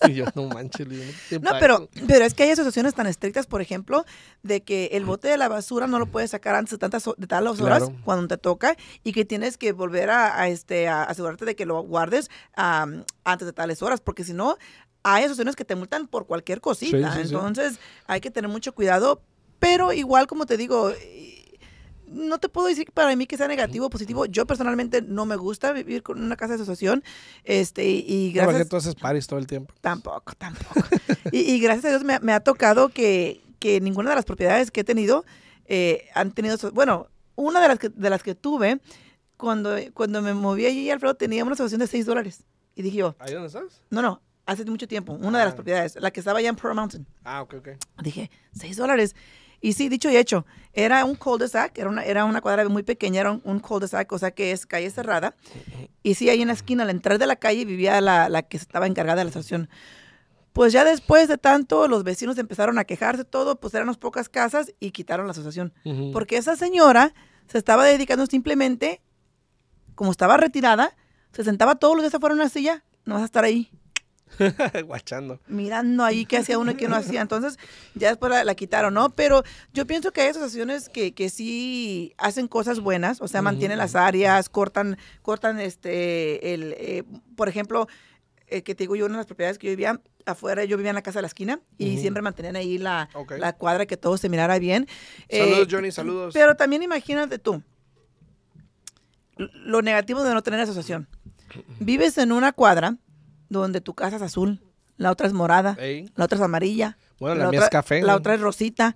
y 0.07 0.13
yo, 0.13 0.25
no 0.35 0.43
manches, 0.49 0.87
le 0.87 0.97
digo, 0.97 1.11
¿qué 1.29 1.39
te 1.39 1.43
No, 1.43 1.49
pasa?". 1.51 1.59
pero, 1.59 1.89
pero 2.07 2.25
es 2.25 2.33
que 2.35 2.43
hay 2.43 2.51
asociaciones 2.51 2.93
tan 2.93 3.07
estrictas, 3.07 3.47
por 3.47 3.61
ejemplo, 3.61 4.05
de 4.43 4.61
que 4.61 4.89
el 4.93 5.05
bote 5.05 5.27
de 5.27 5.37
la 5.37 5.47
basura 5.47 5.87
no 5.87 5.97
lo 5.97 6.05
puedes 6.05 6.29
sacar 6.31 6.53
antes 6.55 6.71
de 6.71 6.77
tantas 6.77 7.03
de 7.17 7.25
tales 7.27 7.59
horas 7.59 7.83
Claro. 7.83 7.95
Cuando 8.19 8.35
te 8.35 8.41
toca 8.41 8.75
y 9.03 9.13
que 9.13 9.25
tienes 9.25 9.57
que 9.57 9.71
volver 9.71 10.09
a, 10.09 10.39
a, 10.39 10.47
este, 10.49 10.87
a 10.87 11.03
asegurarte 11.03 11.45
de 11.45 11.55
que 11.55 11.65
lo 11.65 11.81
guardes 11.81 12.29
antes 12.55 13.45
de 13.45 13.53
tales 13.53 13.81
horas, 13.81 14.01
porque 14.01 14.23
si 14.23 14.33
no, 14.33 14.57
hay 15.03 15.23
asociaciones 15.23 15.55
que 15.55 15.65
te 15.65 15.75
multan 15.75 16.07
por 16.07 16.27
cualquier 16.27 16.61
cosita. 16.61 17.13
Sí, 17.13 17.21
sí, 17.23 17.29
sí. 17.29 17.35
Entonces, 17.35 17.79
hay 18.05 18.21
que 18.21 18.31
tener 18.31 18.49
mucho 18.49 18.73
cuidado, 18.73 19.21
pero 19.59 19.93
igual, 19.93 20.27
como 20.27 20.45
te 20.45 20.57
digo, 20.57 20.91
no 22.07 22.39
te 22.39 22.49
puedo 22.49 22.67
decir 22.67 22.91
para 22.93 23.15
mí 23.15 23.27
que 23.27 23.37
sea 23.37 23.47
negativo 23.47 23.85
o 23.85 23.89
positivo. 23.89 24.25
Yo 24.25 24.45
personalmente 24.45 25.01
no 25.01 25.25
me 25.25 25.35
gusta 25.35 25.71
vivir 25.71 26.03
con 26.03 26.21
una 26.21 26.35
casa 26.35 26.55
de 26.55 26.63
asociación. 26.63 27.03
Este, 27.43 27.87
y 27.87 28.31
y 28.31 28.33
No, 28.33 28.43
gracias. 28.47 28.69
tú 28.69 28.77
haces 28.77 28.95
paris 28.95 29.27
todo 29.27 29.39
el 29.39 29.47
tiempo. 29.47 29.73
Tampoco, 29.81 30.33
tampoco. 30.37 30.81
y, 31.31 31.39
y 31.39 31.59
gracias 31.59 31.85
a 31.85 31.89
Dios 31.89 32.03
me, 32.03 32.19
me 32.19 32.33
ha 32.33 32.39
tocado 32.39 32.89
que, 32.89 33.41
que 33.59 33.79
ninguna 33.79 34.09
de 34.09 34.15
las 34.15 34.25
propiedades 34.25 34.71
que 34.71 34.81
he 34.81 34.83
tenido 34.83 35.23
eh, 35.65 36.07
han 36.15 36.31
tenido... 36.31 36.57
Bueno, 36.73 37.07
una 37.39 37.61
de 37.61 37.67
las 37.67 37.79
que, 37.79 37.89
de 37.89 38.09
las 38.09 38.23
que 38.23 38.35
tuve, 38.35 38.79
cuando, 39.37 39.75
cuando 39.93 40.21
me 40.21 40.33
moví 40.33 40.65
allí, 40.65 40.89
Alfredo, 40.89 41.15
tenía 41.15 41.43
una 41.43 41.53
asociación 41.53 41.79
de 41.79 41.87
6 41.87 42.05
dólares. 42.05 42.43
Y 42.75 42.81
dije 42.81 42.97
yo, 42.97 43.15
¿Ahí 43.19 43.33
dónde 43.33 43.47
estás? 43.47 43.81
no, 43.89 44.01
no, 44.01 44.21
hace 44.45 44.65
mucho 44.65 44.87
tiempo, 44.87 45.13
una 45.13 45.39
de 45.39 45.45
las 45.45 45.53
Ah. 45.53 45.55
propiedades, 45.55 45.95
la 45.99 46.11
que 46.11 46.19
estaba 46.19 46.39
allá 46.39 46.49
en 46.49 46.55
Pearl 46.55 46.75
Mountain. 46.75 47.05
Ah, 47.23 47.41
ok, 47.41 47.55
ok. 47.59 47.69
Dije, 48.03 48.29
6 48.53 48.77
dólares. 48.77 49.15
Y 49.61 49.73
sí, 49.73 49.89
dicho 49.89 50.09
y 50.09 50.15
hecho, 50.15 50.45
era 50.71 51.03
un 51.03 51.15
cul-de-sac, 51.15 51.77
era 51.77 51.89
una, 51.89 52.03
era 52.05 52.23
una 52.23 52.39
cuadra 52.39 52.67
muy 52.69 52.81
pequeña, 52.83 53.19
era 53.19 53.31
un, 53.31 53.41
un 53.43 53.59
cul-de-sac, 53.59 54.09
o 54.13 54.17
sea 54.17 54.31
que 54.31 54.51
es 54.53 54.65
calle 54.65 54.89
cerrada. 54.89 55.35
Y 56.01 56.13
sí, 56.15 56.29
ahí 56.29 56.41
en 56.41 56.47
la 56.47 56.53
esquina, 56.53 56.83
al 56.83 56.89
entrar 56.89 57.17
de 57.19 57.25
la 57.27 57.35
calle, 57.35 57.65
vivía 57.65 57.99
la, 57.99 58.29
la 58.29 58.41
que 58.43 58.55
estaba 58.55 58.87
encargada 58.87 59.17
de 59.17 59.25
la 59.25 59.29
asociación. 59.31 59.69
Pues 60.53 60.73
ya 60.73 60.83
después 60.83 61.27
de 61.27 61.37
tanto, 61.37 61.87
los 61.87 62.03
vecinos 62.03 62.37
empezaron 62.37 62.79
a 62.79 62.83
quejarse 62.83 63.23
todo, 63.23 63.59
pues 63.59 63.73
eran 63.73 63.87
unas 63.87 63.97
pocas 63.97 64.29
casas 64.29 64.73
y 64.79 64.91
quitaron 64.91 65.27
la 65.27 65.31
asociación. 65.31 65.73
Porque 66.11 66.37
esa 66.37 66.55
señora 66.55 67.13
se 67.47 67.57
estaba 67.57 67.85
dedicando 67.85 68.25
simplemente, 68.25 69.01
como 69.95 70.11
estaba 70.11 70.37
retirada, 70.37 70.95
se 71.33 71.43
sentaba 71.43 71.75
todos 71.75 71.95
los 71.95 72.03
días 72.03 72.15
afuera 72.15 72.33
en 72.33 72.41
una 72.41 72.49
silla, 72.49 72.83
no 73.05 73.15
vas 73.15 73.23
a 73.23 73.25
estar 73.25 73.43
ahí 73.43 73.71
Guachando. 74.85 75.39
mirando 75.47 76.03
ahí 76.03 76.25
qué 76.25 76.37
hacía 76.37 76.57
uno 76.59 76.71
y 76.71 76.75
qué 76.75 76.87
no 76.87 76.95
hacía. 76.95 77.21
Entonces, 77.21 77.57
ya 77.95 78.09
después 78.09 78.31
la, 78.31 78.43
la 78.43 78.55
quitaron, 78.55 78.93
¿no? 78.93 79.09
Pero 79.09 79.43
yo 79.73 79.85
pienso 79.87 80.11
que 80.11 80.21
hay 80.21 80.29
asociaciones 80.29 80.89
que, 80.89 81.13
que 81.13 81.29
sí 81.29 82.13
hacen 82.17 82.47
cosas 82.47 82.79
buenas, 82.79 83.21
o 83.21 83.27
sea, 83.27 83.41
mantienen 83.41 83.77
las 83.77 83.95
áreas, 83.95 84.49
cortan, 84.49 84.97
cortan 85.21 85.59
este, 85.59 86.53
el, 86.53 86.73
eh, 86.77 87.03
por 87.35 87.49
ejemplo, 87.49 87.87
eh, 88.49 88.63
que 88.63 88.75
te 88.75 88.83
digo 88.83 88.95
yo, 88.95 89.05
una 89.05 89.15
de 89.15 89.19
las 89.19 89.25
propiedades 89.27 89.57
que 89.57 89.67
yo 89.67 89.71
vivía 89.71 90.01
afuera, 90.25 90.63
yo 90.65 90.77
vivía 90.77 90.91
en 90.91 90.95
la 90.95 91.01
casa 91.01 91.19
de 91.19 91.23
la 91.23 91.27
esquina 91.27 91.59
y 91.77 91.97
siempre 91.97 92.21
mantenían 92.21 92.55
ahí 92.55 92.77
la, 92.77 93.09
la 93.37 93.53
cuadra 93.53 93.85
que 93.85 93.97
todo 93.97 94.17
se 94.17 94.29
mirara 94.29 94.59
bien. 94.59 94.87
Saludos, 95.29 95.59
Eh, 95.59 95.67
Johnny, 95.69 95.91
saludos. 95.91 96.33
Pero 96.33 96.55
también 96.55 96.83
imagínate 96.83 97.39
tú, 97.39 97.63
lo 99.37 99.81
negativo 99.81 100.23
de 100.23 100.33
no 100.33 100.41
tener 100.43 100.59
asociación. 100.59 101.07
Vives 101.79 102.17
en 102.17 102.31
una 102.31 102.51
cuadra 102.51 102.97
donde 103.49 103.81
tu 103.81 103.93
casa 103.95 104.17
es 104.17 104.21
azul, 104.21 104.61
la 104.97 105.11
otra 105.11 105.27
es 105.27 105.33
morada, 105.33 105.75
Ey. 105.79 106.11
la 106.15 106.25
otra 106.25 106.37
es 106.37 106.41
amarilla. 106.43 106.97
Bueno, 107.19 107.35
la, 107.35 107.43
la 107.45 107.49
mía 107.51 107.59
otra, 107.59 107.65
es 107.65 107.69
café. 107.71 108.01
La 108.01 108.11
¿no? 108.13 108.17
otra 108.17 108.33
es 108.35 108.41
rosita. 108.41 108.95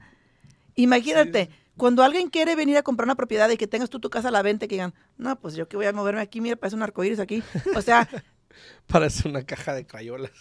Imagínate, 0.75 1.50
cuando 1.77 2.03
alguien 2.03 2.29
quiere 2.29 2.55
venir 2.55 2.77
a 2.77 2.83
comprar 2.83 3.05
una 3.07 3.15
propiedad 3.15 3.50
y 3.50 3.57
que 3.57 3.67
tengas 3.67 3.89
tú 3.89 4.00
tu 4.00 4.10
casa 4.10 4.27
a 4.27 4.31
la 4.31 4.41
venta, 4.41 4.67
que 4.67 4.75
digan, 4.75 4.93
no, 5.17 5.39
pues 5.39 5.55
yo 5.55 5.67
que 5.67 5.77
voy 5.77 5.86
a 5.86 5.93
moverme 5.93 6.22
aquí, 6.22 6.41
mira, 6.41 6.55
parece 6.55 6.75
un 6.75 6.83
arcoíris 6.83 7.19
aquí. 7.19 7.41
O 7.75 7.81
sea, 7.81 8.07
Parece 8.88 9.27
una 9.29 9.43
caja 9.43 9.74
de 9.74 9.86
crayolas. 9.86 10.31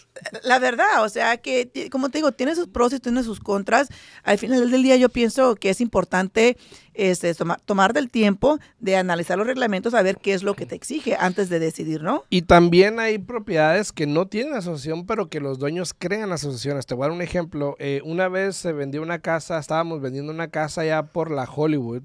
la 0.43 0.59
verdad, 0.59 1.03
o 1.03 1.09
sea, 1.09 1.37
que, 1.37 1.89
como 1.91 2.09
te 2.09 2.17
digo, 2.17 2.31
tiene 2.33 2.55
sus 2.55 2.67
pros 2.67 2.91
y 2.93 2.99
tiene 2.99 3.23
sus 3.23 3.39
contras. 3.39 3.87
Al 4.23 4.37
final 4.37 4.69
del 4.69 4.83
día 4.83 4.95
yo 4.97 5.09
pienso 5.09 5.55
que 5.55 5.69
es 5.69 5.79
importante 5.81 6.57
este, 6.93 7.33
toma- 7.33 7.57
tomar 7.65 7.93
del 7.93 8.11
tiempo 8.11 8.59
de 8.79 8.97
analizar 8.97 9.37
los 9.37 9.47
reglamentos, 9.47 9.93
a 9.93 10.01
ver 10.01 10.17
qué 10.17 10.33
es 10.33 10.43
lo 10.43 10.55
que 10.55 10.65
te 10.65 10.75
exige 10.75 11.15
antes 11.19 11.49
de 11.49 11.59
decidir, 11.59 12.03
¿no? 12.03 12.23
Y 12.29 12.43
también 12.43 12.99
hay 12.99 13.17
propiedades 13.17 13.91
que 13.91 14.05
no 14.07 14.27
tienen 14.27 14.53
asociación, 14.53 15.05
pero 15.05 15.29
que 15.29 15.39
los 15.39 15.57
dueños 15.57 15.93
crean 15.97 16.31
asociaciones. 16.31 16.85
Te 16.85 16.93
voy 16.95 17.05
a 17.05 17.07
dar 17.07 17.15
un 17.15 17.21
ejemplo. 17.21 17.75
Eh, 17.79 18.01
una 18.03 18.27
vez 18.27 18.57
se 18.57 18.73
vendió 18.73 19.01
una 19.01 19.19
casa, 19.19 19.57
estábamos 19.57 20.01
vendiendo 20.01 20.31
una 20.31 20.49
casa 20.49 20.83
ya 20.85 21.03
por 21.03 21.31
la 21.31 21.45
Hollywood 21.45 22.03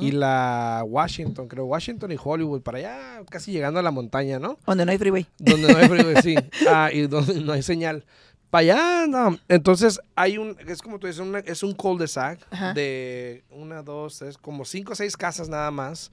y 0.00 0.12
la 0.12 0.82
Washington, 0.86 1.48
creo, 1.48 1.66
Washington 1.66 2.12
y 2.12 2.16
Hollywood, 2.22 2.62
para 2.62 2.78
allá 2.78 3.22
casi 3.28 3.52
llegando 3.52 3.78
a 3.78 3.82
la 3.82 3.90
montaña, 3.90 4.38
¿no? 4.38 4.58
Donde 4.66 4.84
no 4.86 4.92
hay 4.92 4.98
freeway. 4.98 5.26
Donde 5.38 5.70
no 5.72 5.78
hay 5.78 5.88
freeway, 5.88 6.22
sí. 6.22 6.34
Ah, 6.68 6.90
y 6.92 7.06
donde 7.06 7.40
no 7.40 7.52
hay 7.52 7.62
señal. 7.62 8.04
Para 8.50 8.60
allá, 8.62 9.06
no. 9.06 9.38
Entonces, 9.48 10.00
hay 10.14 10.38
un, 10.38 10.56
es 10.66 10.82
como 10.82 10.98
tú 10.98 11.06
dices, 11.06 11.20
una- 11.20 11.38
es 11.40 11.62
un 11.62 11.72
cul-de-sac 11.74 12.38
de 12.74 13.44
una, 13.50 13.82
dos, 13.82 14.18
tres, 14.18 14.36
como 14.38 14.64
cinco 14.64 14.92
o 14.92 14.96
seis 14.96 15.16
casas 15.16 15.48
nada 15.48 15.70
más. 15.70 16.10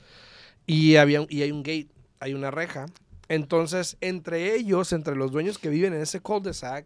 Y, 0.65 0.95
había, 0.97 1.25
y 1.29 1.41
hay 1.41 1.51
un 1.51 1.63
gate, 1.63 1.87
hay 2.19 2.33
una 2.33 2.51
reja. 2.51 2.85
Entonces, 3.27 3.97
entre 4.01 4.55
ellos, 4.55 4.91
entre 4.93 5.15
los 5.15 5.31
dueños 5.31 5.57
que 5.57 5.69
viven 5.69 5.93
en 5.93 6.01
ese 6.01 6.19
cul-de-sac, 6.19 6.85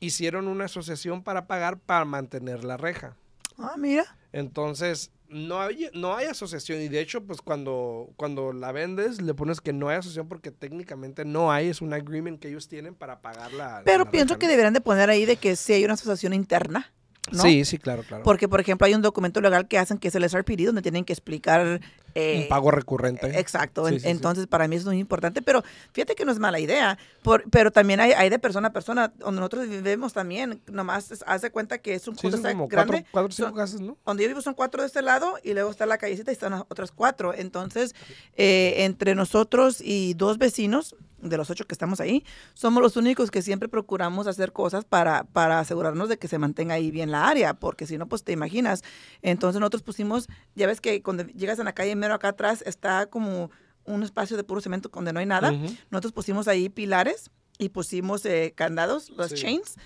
hicieron 0.00 0.48
una 0.48 0.64
asociación 0.66 1.22
para 1.22 1.46
pagar 1.46 1.78
para 1.78 2.04
mantener 2.04 2.64
la 2.64 2.76
reja. 2.76 3.16
Ah, 3.58 3.74
mira. 3.78 4.04
Entonces, 4.32 5.10
no 5.30 5.60
hay, 5.60 5.88
no 5.94 6.14
hay 6.14 6.26
asociación. 6.26 6.80
Y 6.80 6.88
de 6.88 7.00
hecho, 7.00 7.24
pues 7.24 7.40
cuando, 7.40 8.10
cuando 8.16 8.52
la 8.52 8.72
vendes, 8.72 9.22
le 9.22 9.34
pones 9.34 9.60
que 9.60 9.72
no 9.72 9.88
hay 9.88 9.98
asociación 9.98 10.28
porque 10.28 10.50
técnicamente 10.50 11.24
no 11.24 11.52
hay. 11.52 11.68
Es 11.68 11.80
un 11.80 11.92
agreement 11.92 12.40
que 12.40 12.48
ellos 12.48 12.68
tienen 12.68 12.94
para 12.94 13.20
pagar 13.20 13.52
la. 13.52 13.82
Pero 13.84 14.04
la 14.04 14.10
pienso 14.10 14.34
renta, 14.34 14.38
que 14.38 14.48
deberían 14.48 14.74
de 14.74 14.80
poner 14.80 15.08
ahí 15.10 15.24
de 15.24 15.36
que 15.36 15.56
sí 15.56 15.72
hay 15.72 15.84
una 15.84 15.94
asociación 15.94 16.32
interna. 16.32 16.92
¿no? 17.32 17.42
Sí, 17.42 17.64
sí, 17.64 17.78
claro, 17.78 18.02
claro. 18.02 18.24
Porque, 18.24 18.48
por 18.48 18.60
ejemplo, 18.60 18.86
hay 18.86 18.94
un 18.94 19.02
documento 19.02 19.40
legal 19.40 19.68
que 19.68 19.78
hacen 19.78 19.98
que 19.98 20.08
es 20.08 20.14
el 20.14 20.28
SRPD, 20.28 20.66
donde 20.66 20.82
tienen 20.82 21.04
que 21.04 21.12
explicar... 21.12 21.80
eh, 22.14 22.40
un 22.42 22.48
pago 22.48 22.70
recurrente. 22.70 23.38
Exacto, 23.38 23.88
Sí, 23.88 24.00
sí. 24.00 24.08
entonces 24.08 24.46
para 24.46 24.66
mí 24.68 24.76
es 24.76 24.84
muy 24.84 24.98
importante, 24.98 25.42
pero 25.42 25.62
fíjate 25.92 26.14
que 26.14 26.24
no 26.24 26.32
es 26.32 26.38
mala 26.38 26.58
idea, 26.60 26.98
por- 27.22 27.44
pero 27.50 27.70
también 27.70 28.00
hay, 28.00 28.12
hay 28.12 28.30
de 28.30 28.38
persona 28.38 28.68
a 28.68 28.72
persona, 28.72 29.12
donde 29.18 29.40
nosotros 29.40 29.68
vivimos 29.68 30.12
también, 30.12 30.60
nomás 30.70 31.08
de 31.08 31.50
cuenta 31.50 31.78
que 31.78 31.94
es 31.94 32.06
un 32.08 32.16
Sí, 32.16 32.30
son 32.30 32.42
como 32.42 32.68
grande, 32.68 32.92
cuatro, 32.92 33.08
cuatro 33.12 33.32
cinco 33.32 33.48
son- 33.50 33.56
casas, 33.58 33.80
¿no? 33.80 33.96
donde 34.04 34.22
yo 34.24 34.28
vivo 34.28 34.40
son 34.42 34.54
cuatro 34.54 34.82
de 34.82 34.86
este 34.86 35.02
lado 35.02 35.34
y 35.42 35.52
luego 35.54 35.70
está 35.70 35.86
la 35.86 35.98
callecita 35.98 36.30
y 36.30 36.34
están 36.34 36.52
las 36.52 36.62
otras 36.62 36.92
cuatro. 36.92 37.32
Entonces, 37.34 37.94
eh, 38.36 38.84
entre 38.84 39.14
nosotros 39.14 39.80
y 39.80 40.14
dos 40.14 40.38
vecinos, 40.38 40.96
de 41.22 41.36
los 41.36 41.50
ocho 41.50 41.66
que 41.66 41.74
estamos 41.74 42.00
ahí, 42.00 42.24
somos 42.54 42.82
los 42.82 42.96
únicos 42.96 43.30
que 43.30 43.42
siempre 43.42 43.68
procuramos 43.68 44.26
hacer 44.26 44.52
cosas 44.52 44.86
para, 44.86 45.24
para 45.24 45.58
asegurarnos 45.58 46.08
de 46.08 46.16
que 46.18 46.28
se 46.28 46.38
mantenga 46.38 46.74
ahí 46.76 46.90
bien 46.90 47.10
la 47.10 47.28
área, 47.28 47.52
porque 47.52 47.86
si 47.86 47.98
no, 47.98 48.06
pues 48.08 48.24
te 48.24 48.32
imaginas. 48.32 48.82
Entonces 49.20 49.60
nosotros 49.60 49.82
pusimos, 49.82 50.28
ya 50.54 50.66
ves 50.66 50.80
que 50.80 51.02
cuando 51.02 51.24
llegas 51.26 51.60
a 51.60 51.64
la 51.64 51.74
calle 51.74 51.94
mero 52.00 52.14
acá 52.14 52.28
atrás 52.30 52.62
está 52.66 53.06
como 53.06 53.50
un 53.84 54.02
espacio 54.02 54.36
de 54.36 54.44
puro 54.44 54.60
cemento 54.60 54.88
donde 54.92 55.12
no 55.12 55.20
hay 55.20 55.26
nada. 55.26 55.52
Nosotros 55.90 56.12
pusimos 56.12 56.48
ahí 56.48 56.68
pilares 56.68 57.30
y 57.58 57.68
pusimos 57.68 58.24
eh, 58.26 58.52
candados, 58.56 59.10
los 59.10 59.28
Sí. 59.30 59.36
chains, 59.36 59.76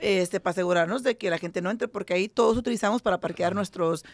este, 0.00 0.40
para 0.40 0.52
asegurarnos 0.52 1.02
de 1.02 1.16
que 1.16 1.30
la 1.30 1.38
gente 1.38 1.60
no 1.62 1.70
entre, 1.70 1.88
porque 1.88 2.14
ahí 2.14 2.28
todos 2.28 2.56
utilizamos 2.56 3.02
para 3.02 3.18
parquear 3.20 3.54
nuestros... 3.54 4.04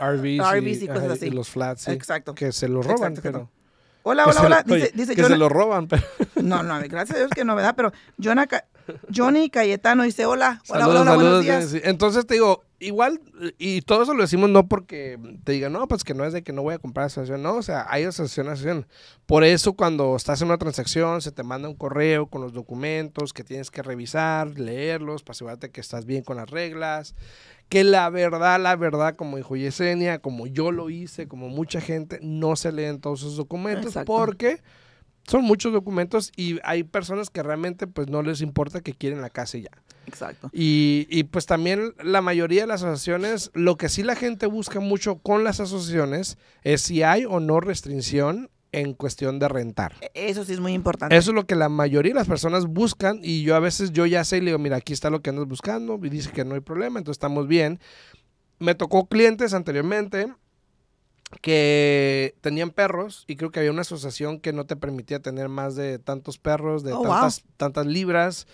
RVs, 0.00 0.40
RVs 0.52 0.82
y 0.82 0.88
cosas 0.88 1.10
así. 1.12 1.30
los 1.30 1.48
flats, 1.48 1.82
sí. 1.82 1.90
Exacto. 1.92 2.34
Que 2.34 2.52
se 2.52 2.68
los 2.68 2.84
roban, 2.84 3.12
Exacto, 3.12 3.22
pero... 3.22 3.38
exacto. 3.38 3.56
Hola, 4.02 4.24
hola, 4.26 4.40
hola. 4.42 4.62
Dice, 4.62 4.74
oye, 4.74 4.92
dice 4.94 5.14
que 5.16 5.22
Jonah- 5.22 5.34
se 5.34 5.38
lo 5.38 5.48
roban, 5.48 5.88
pero... 5.88 6.02
No, 6.42 6.62
no, 6.62 6.78
gracias 6.88 7.16
a 7.16 7.18
Dios 7.18 7.30
que 7.34 7.44
novedad, 7.44 7.74
pero 7.76 7.92
Jonah 8.22 8.46
Johnny 9.14 9.50
Cayetano 9.50 10.02
dice 10.04 10.26
hola. 10.26 10.62
Hola, 10.68 10.80
Saludos, 10.80 11.00
hola, 11.02 11.14
buenos 11.14 11.42
días. 11.42 11.70
sí. 11.70 11.80
Entonces 11.84 12.26
te 12.26 12.34
digo, 12.34 12.62
igual, 12.78 13.20
y 13.58 13.82
todo 13.82 14.02
eso 14.02 14.14
lo 14.14 14.22
decimos 14.22 14.50
no 14.50 14.68
porque 14.68 15.18
te 15.44 15.52
digan, 15.52 15.72
no, 15.72 15.86
pues 15.88 16.04
que 16.04 16.14
no 16.14 16.24
es 16.24 16.32
de 16.32 16.42
que 16.42 16.52
no 16.52 16.62
voy 16.62 16.74
a 16.74 16.78
comprar 16.78 17.06
asociación, 17.06 17.42
no, 17.42 17.54
o 17.56 17.62
sea, 17.62 17.86
hay 17.88 18.04
asociación, 18.04 18.48
asociación. 18.48 18.86
Por 19.26 19.44
eso 19.44 19.72
cuando 19.74 20.14
estás 20.16 20.40
en 20.42 20.48
una 20.48 20.58
transacción, 20.58 21.22
se 21.22 21.32
te 21.32 21.42
manda 21.42 21.68
un 21.68 21.74
correo 21.74 22.26
con 22.26 22.42
los 22.42 22.52
documentos 22.52 23.32
que 23.32 23.44
tienes 23.44 23.70
que 23.70 23.82
revisar, 23.82 24.58
leerlos, 24.58 25.22
para 25.22 25.32
asegurarte 25.32 25.70
que 25.70 25.80
estás 25.80 26.04
bien 26.04 26.22
con 26.22 26.36
las 26.36 26.50
reglas, 26.50 27.14
que 27.68 27.82
la 27.82 28.08
verdad, 28.10 28.60
la 28.60 28.76
verdad, 28.76 29.16
como 29.16 29.36
dijo 29.38 29.56
Yesenia, 29.56 30.20
como 30.20 30.46
yo 30.46 30.70
lo 30.70 30.90
hice, 30.90 31.26
como 31.26 31.48
mucha 31.48 31.80
gente, 31.80 32.20
no 32.22 32.56
se 32.56 32.72
leen 32.72 33.00
todos 33.00 33.20
esos 33.20 33.36
documentos 33.36 33.86
Exacto. 33.86 34.12
porque 34.12 34.60
son 35.28 35.44
muchos 35.44 35.72
documentos 35.72 36.32
y 36.36 36.58
hay 36.62 36.84
personas 36.84 37.30
que 37.30 37.42
realmente 37.42 37.86
pues 37.86 38.08
no 38.08 38.22
les 38.22 38.40
importa 38.40 38.80
que 38.80 38.94
quieren 38.94 39.20
la 39.20 39.30
casa 39.30 39.58
y 39.58 39.62
ya. 39.62 39.70
Exacto. 40.06 40.50
Y, 40.52 41.06
y, 41.10 41.24
pues 41.24 41.46
también 41.46 41.92
la 42.02 42.20
mayoría 42.22 42.60
de 42.62 42.68
las 42.68 42.84
asociaciones, 42.84 43.50
lo 43.54 43.76
que 43.76 43.88
sí 43.88 44.04
la 44.04 44.14
gente 44.14 44.46
busca 44.46 44.78
mucho 44.78 45.16
con 45.18 45.42
las 45.42 45.58
asociaciones 45.58 46.38
es 46.62 46.80
si 46.82 47.02
hay 47.02 47.24
o 47.24 47.40
no 47.40 47.58
restricción 47.58 48.50
en 48.70 48.94
cuestión 48.94 49.38
de 49.40 49.48
rentar. 49.48 49.94
E- 50.00 50.10
Eso 50.14 50.44
sí 50.44 50.52
es 50.52 50.60
muy 50.60 50.74
importante. 50.74 51.16
Eso 51.16 51.30
es 51.32 51.34
lo 51.34 51.46
que 51.46 51.56
la 51.56 51.68
mayoría 51.68 52.12
de 52.12 52.18
las 52.18 52.28
personas 52.28 52.66
buscan 52.66 53.18
y 53.22 53.42
yo 53.42 53.56
a 53.56 53.60
veces 53.60 53.90
yo 53.92 54.06
ya 54.06 54.22
sé 54.22 54.36
y 54.36 54.40
le 54.42 54.46
digo, 54.46 54.58
mira, 54.60 54.76
aquí 54.76 54.92
está 54.92 55.10
lo 55.10 55.22
que 55.22 55.30
andas 55.30 55.46
buscando 55.48 55.98
y 56.00 56.08
dice 56.08 56.30
que 56.30 56.44
no 56.44 56.54
hay 56.54 56.60
problema, 56.60 56.98
entonces 57.00 57.16
estamos 57.16 57.48
bien. 57.48 57.80
Me 58.60 58.74
tocó 58.76 59.06
clientes 59.08 59.54
anteriormente 59.54 60.32
que 61.42 62.34
tenían 62.40 62.70
perros 62.70 63.24
y 63.26 63.36
creo 63.36 63.50
que 63.50 63.58
había 63.60 63.72
una 63.72 63.80
asociación 63.82 64.40
que 64.40 64.52
no 64.52 64.64
te 64.66 64.76
permitía 64.76 65.20
tener 65.20 65.48
más 65.48 65.74
de 65.74 65.98
tantos 65.98 66.38
perros, 66.38 66.82
de 66.84 66.92
Oh, 66.92 66.96
wow. 66.98 67.04
tantas, 67.12 67.44
tantas 67.56 67.86
libras. 67.86 68.46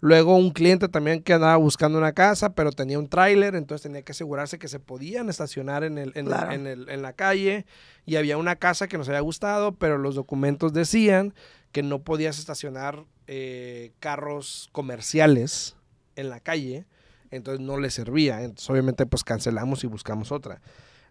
Luego 0.00 0.36
un 0.36 0.50
cliente 0.50 0.88
también 0.88 1.22
que 1.22 1.34
andaba 1.34 1.56
buscando 1.56 1.98
una 1.98 2.12
casa, 2.12 2.54
pero 2.54 2.72
tenía 2.72 2.98
un 2.98 3.08
tráiler, 3.08 3.54
entonces 3.54 3.82
tenía 3.82 4.02
que 4.02 4.12
asegurarse 4.12 4.58
que 4.58 4.68
se 4.68 4.78
podían 4.80 5.28
estacionar 5.28 5.84
en, 5.84 5.98
el, 5.98 6.10
en, 6.10 6.26
el- 6.26 6.32
Claro. 6.32 6.52
en, 6.52 6.66
el- 6.66 6.88
en 6.88 7.02
la 7.02 7.12
calle. 7.12 7.66
Y 8.06 8.16
había 8.16 8.38
una 8.38 8.56
casa 8.56 8.88
que 8.88 8.96
nos 8.96 9.08
había 9.08 9.20
gustado, 9.20 9.72
pero 9.72 9.98
los 9.98 10.14
documentos 10.14 10.72
decían 10.72 11.34
que 11.72 11.82
no 11.82 12.02
podías 12.02 12.38
estacionar 12.38 13.04
eh, 13.26 13.92
carros 14.00 14.70
comerciales 14.72 15.76
en 16.16 16.30
la 16.30 16.40
calle, 16.40 16.86
entonces 17.30 17.64
no 17.64 17.76
le 17.78 17.90
servía. 17.90 18.42
Entonces 18.42 18.70
obviamente 18.70 19.04
pues 19.04 19.22
cancelamos 19.22 19.84
y 19.84 19.86
buscamos 19.86 20.32
otra. 20.32 20.60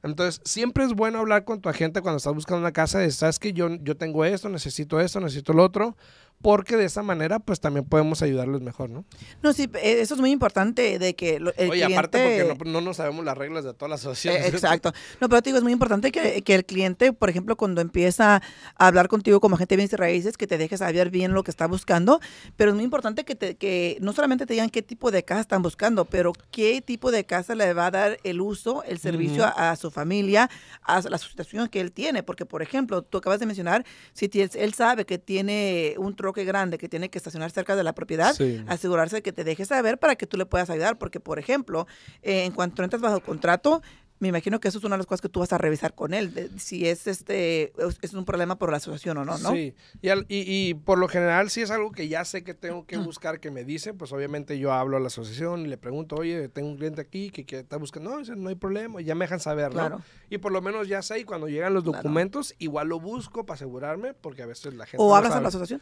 Entonces, 0.03 0.41
siempre 0.45 0.85
es 0.85 0.93
bueno 0.93 1.19
hablar 1.19 1.43
con 1.43 1.61
tu 1.61 1.69
agente 1.69 2.01
cuando 2.01 2.17
estás 2.17 2.33
buscando 2.33 2.61
una 2.61 2.71
casa 2.71 2.99
de, 2.99 3.11
sabes 3.11 3.39
que 3.39 3.53
yo, 3.53 3.69
yo 3.81 3.97
tengo 3.97 4.23
esto, 4.23 4.47
necesito 4.49 4.99
esto, 4.99 5.19
necesito 5.19 5.53
lo 5.53 5.63
otro, 5.63 5.97
porque 6.41 6.77
de 6.77 6.85
esa 6.85 7.03
manera, 7.03 7.39
pues 7.39 7.59
también 7.59 7.85
podemos 7.85 8.21
ayudarles 8.21 8.61
mejor, 8.61 8.89
¿no? 8.89 9.03
No, 9.41 9.51
sí, 9.51 9.69
eh, 9.81 9.97
eso 9.99 10.13
es 10.15 10.21
muy 10.21 10.31
importante 10.31 10.97
de 10.97 11.13
que 11.13 11.35
el 11.35 11.47
Oye, 11.47 11.53
cliente... 11.53 11.93
aparte 11.93 12.45
porque 12.47 12.65
no, 12.65 12.71
no 12.71 12.81
nos 12.81 12.97
sabemos 12.97 13.25
las 13.25 13.37
reglas 13.37 13.65
de 13.65 13.73
todas 13.73 13.89
las 13.89 13.99
asociaciones. 14.01 14.53
Eh, 14.53 14.55
exacto. 14.55 14.93
No, 15.19 15.27
pero 15.27 15.41
te 15.41 15.49
digo, 15.49 15.57
es 15.57 15.63
muy 15.63 15.73
importante 15.73 16.11
que, 16.11 16.41
que 16.41 16.55
el 16.55 16.65
cliente, 16.65 17.11
por 17.11 17.29
ejemplo, 17.29 17.57
cuando 17.57 17.81
empieza 17.81 18.41
a 18.77 18.87
hablar 18.87 19.09
contigo 19.09 19.41
como 19.41 19.55
agente 19.55 19.73
de 19.73 19.77
bienes 19.77 19.93
y 19.93 19.95
raíces, 19.97 20.37
que 20.37 20.47
te 20.47 20.57
dejes 20.57 20.79
saber 20.79 21.09
bien 21.09 21.33
lo 21.33 21.43
que 21.43 21.51
está 21.51 21.67
buscando, 21.67 22.21
pero 22.55 22.71
es 22.71 22.75
muy 22.75 22.85
importante 22.85 23.25
que, 23.25 23.35
te, 23.35 23.55
que 23.55 23.97
no 23.99 24.13
solamente 24.13 24.45
te 24.45 24.53
digan 24.53 24.69
qué 24.69 24.81
tipo 24.81 25.11
de 25.11 25.23
casa 25.23 25.41
están 25.41 25.61
buscando, 25.61 26.05
pero 26.05 26.31
qué 26.51 26.81
tipo 26.81 27.11
de 27.11 27.25
casa 27.25 27.53
le 27.55 27.73
va 27.73 27.87
a 27.87 27.91
dar 27.91 28.19
el 28.23 28.39
uso, 28.39 28.83
el 28.83 28.99
servicio 28.99 29.43
Ujú. 29.43 29.53
a, 29.55 29.71
a 29.71 29.75
su 29.75 29.91
familia, 29.91 30.49
a 30.83 31.01
la 31.01 31.17
situación 31.17 31.67
que 31.67 31.81
él 31.81 31.91
tiene. 31.91 32.23
Porque, 32.23 32.45
por 32.45 32.61
ejemplo, 32.61 33.01
tú 33.01 33.17
acabas 33.17 33.39
de 33.39 33.45
mencionar, 33.45 33.85
si 34.13 34.29
él 34.33 34.73
sabe 34.73 35.05
que 35.05 35.17
tiene 35.17 35.95
un 35.97 36.15
troque 36.29 36.45
grande, 36.45 36.77
que 36.77 36.87
tiene 36.87 37.09
que 37.09 37.17
estacionar 37.17 37.49
cerca 37.51 37.75
de 37.75 37.83
la 37.83 37.93
propiedad, 37.93 38.33
Sí. 38.35 38.63
asegurarse 38.67 39.17
de 39.17 39.21
que 39.23 39.33
te 39.33 39.43
dejes 39.43 39.67
saber 39.69 39.97
para 39.97 40.15
que 40.15 40.27
tú 40.27 40.37
le 40.37 40.45
puedas 40.45 40.69
ayudar. 40.69 40.97
Porque, 40.99 41.19
por 41.19 41.39
ejemplo, 41.39 41.87
eh, 42.21 42.45
en 42.45 42.51
cuanto 42.51 42.83
entras 42.83 43.01
bajo 43.01 43.19
contrato, 43.21 43.81
me 44.21 44.27
imagino 44.27 44.59
que 44.59 44.67
eso 44.67 44.79
es 44.79 44.83
una 44.83 44.95
de 44.95 44.97
las 44.97 45.05
cosas 45.05 45.21
que 45.21 45.29
tú 45.29 45.39
vas 45.39 45.53
a 45.53 45.57
revisar 45.57 45.95
con 45.95 46.13
él, 46.13 46.33
de 46.33 46.49
si 46.59 46.85
es 46.85 47.07
este 47.07 47.71
es- 48.01 48.13
un 48.13 48.25
problema 48.25 48.57
por 48.59 48.69
la 48.69 48.75
asociación 48.75 49.17
o 49.17 49.23
no, 49.23 49.37
¿no? 49.37 49.51
Sí, 49.53 49.73
y, 50.01 50.09
al- 50.09 50.25
y- 50.27 50.43
y 50.45 50.73
por 50.73 50.97
lo 50.97 51.07
general, 51.07 51.49
si 51.49 51.61
es 51.61 51.71
algo 51.71 51.93
que 51.93 52.09
ya 52.09 52.25
sé 52.25 52.43
que 52.43 52.53
tengo 52.53 52.85
que 52.85 52.97
buscar, 52.97 53.39
que 53.39 53.49
me 53.49 53.63
dicen, 53.63 53.97
pues 53.97 54.11
obviamente 54.11 54.59
yo 54.59 54.73
hablo 54.73 54.97
a 54.97 54.99
la 54.99 55.07
asociación 55.07 55.61
y 55.61 55.67
le 55.67 55.77
pregunto, 55.77 56.17
oye, 56.17 56.49
tengo 56.49 56.67
un 56.67 56.75
cliente 56.75 56.99
aquí 56.99 57.29
que, 57.29 57.45
que 57.45 57.59
está 57.59 57.77
buscando, 57.77 58.19
no, 58.19 58.35
no 58.35 58.49
hay 58.49 58.55
problema, 58.55 58.99
y 59.01 59.05
ya 59.05 59.15
me 59.15 59.23
dejan 59.23 59.39
saber, 59.39 59.67
¿no? 59.69 59.75
Claro. 59.87 60.01
Y 60.29 60.37
por 60.39 60.51
lo 60.51 60.61
menos 60.61 60.89
ya 60.89 61.01
sé, 61.01 61.19
y 61.19 61.23
cuando 61.23 61.47
llegan 61.47 61.73
los 61.73 61.83
Claro. 61.83 61.99
documentos, 61.99 62.53
igual 62.59 62.89
lo 62.89 62.99
busco 62.99 63.45
para 63.45 63.55
asegurarme, 63.55 64.13
porque 64.15 64.43
a 64.43 64.47
veces 64.47 64.73
la 64.73 64.85
gente 64.85 64.97
O 65.01 65.07
no 65.11 65.15
hablas 65.15 65.31
a 65.31 65.39
la 65.39 65.47
asociación. 65.47 65.81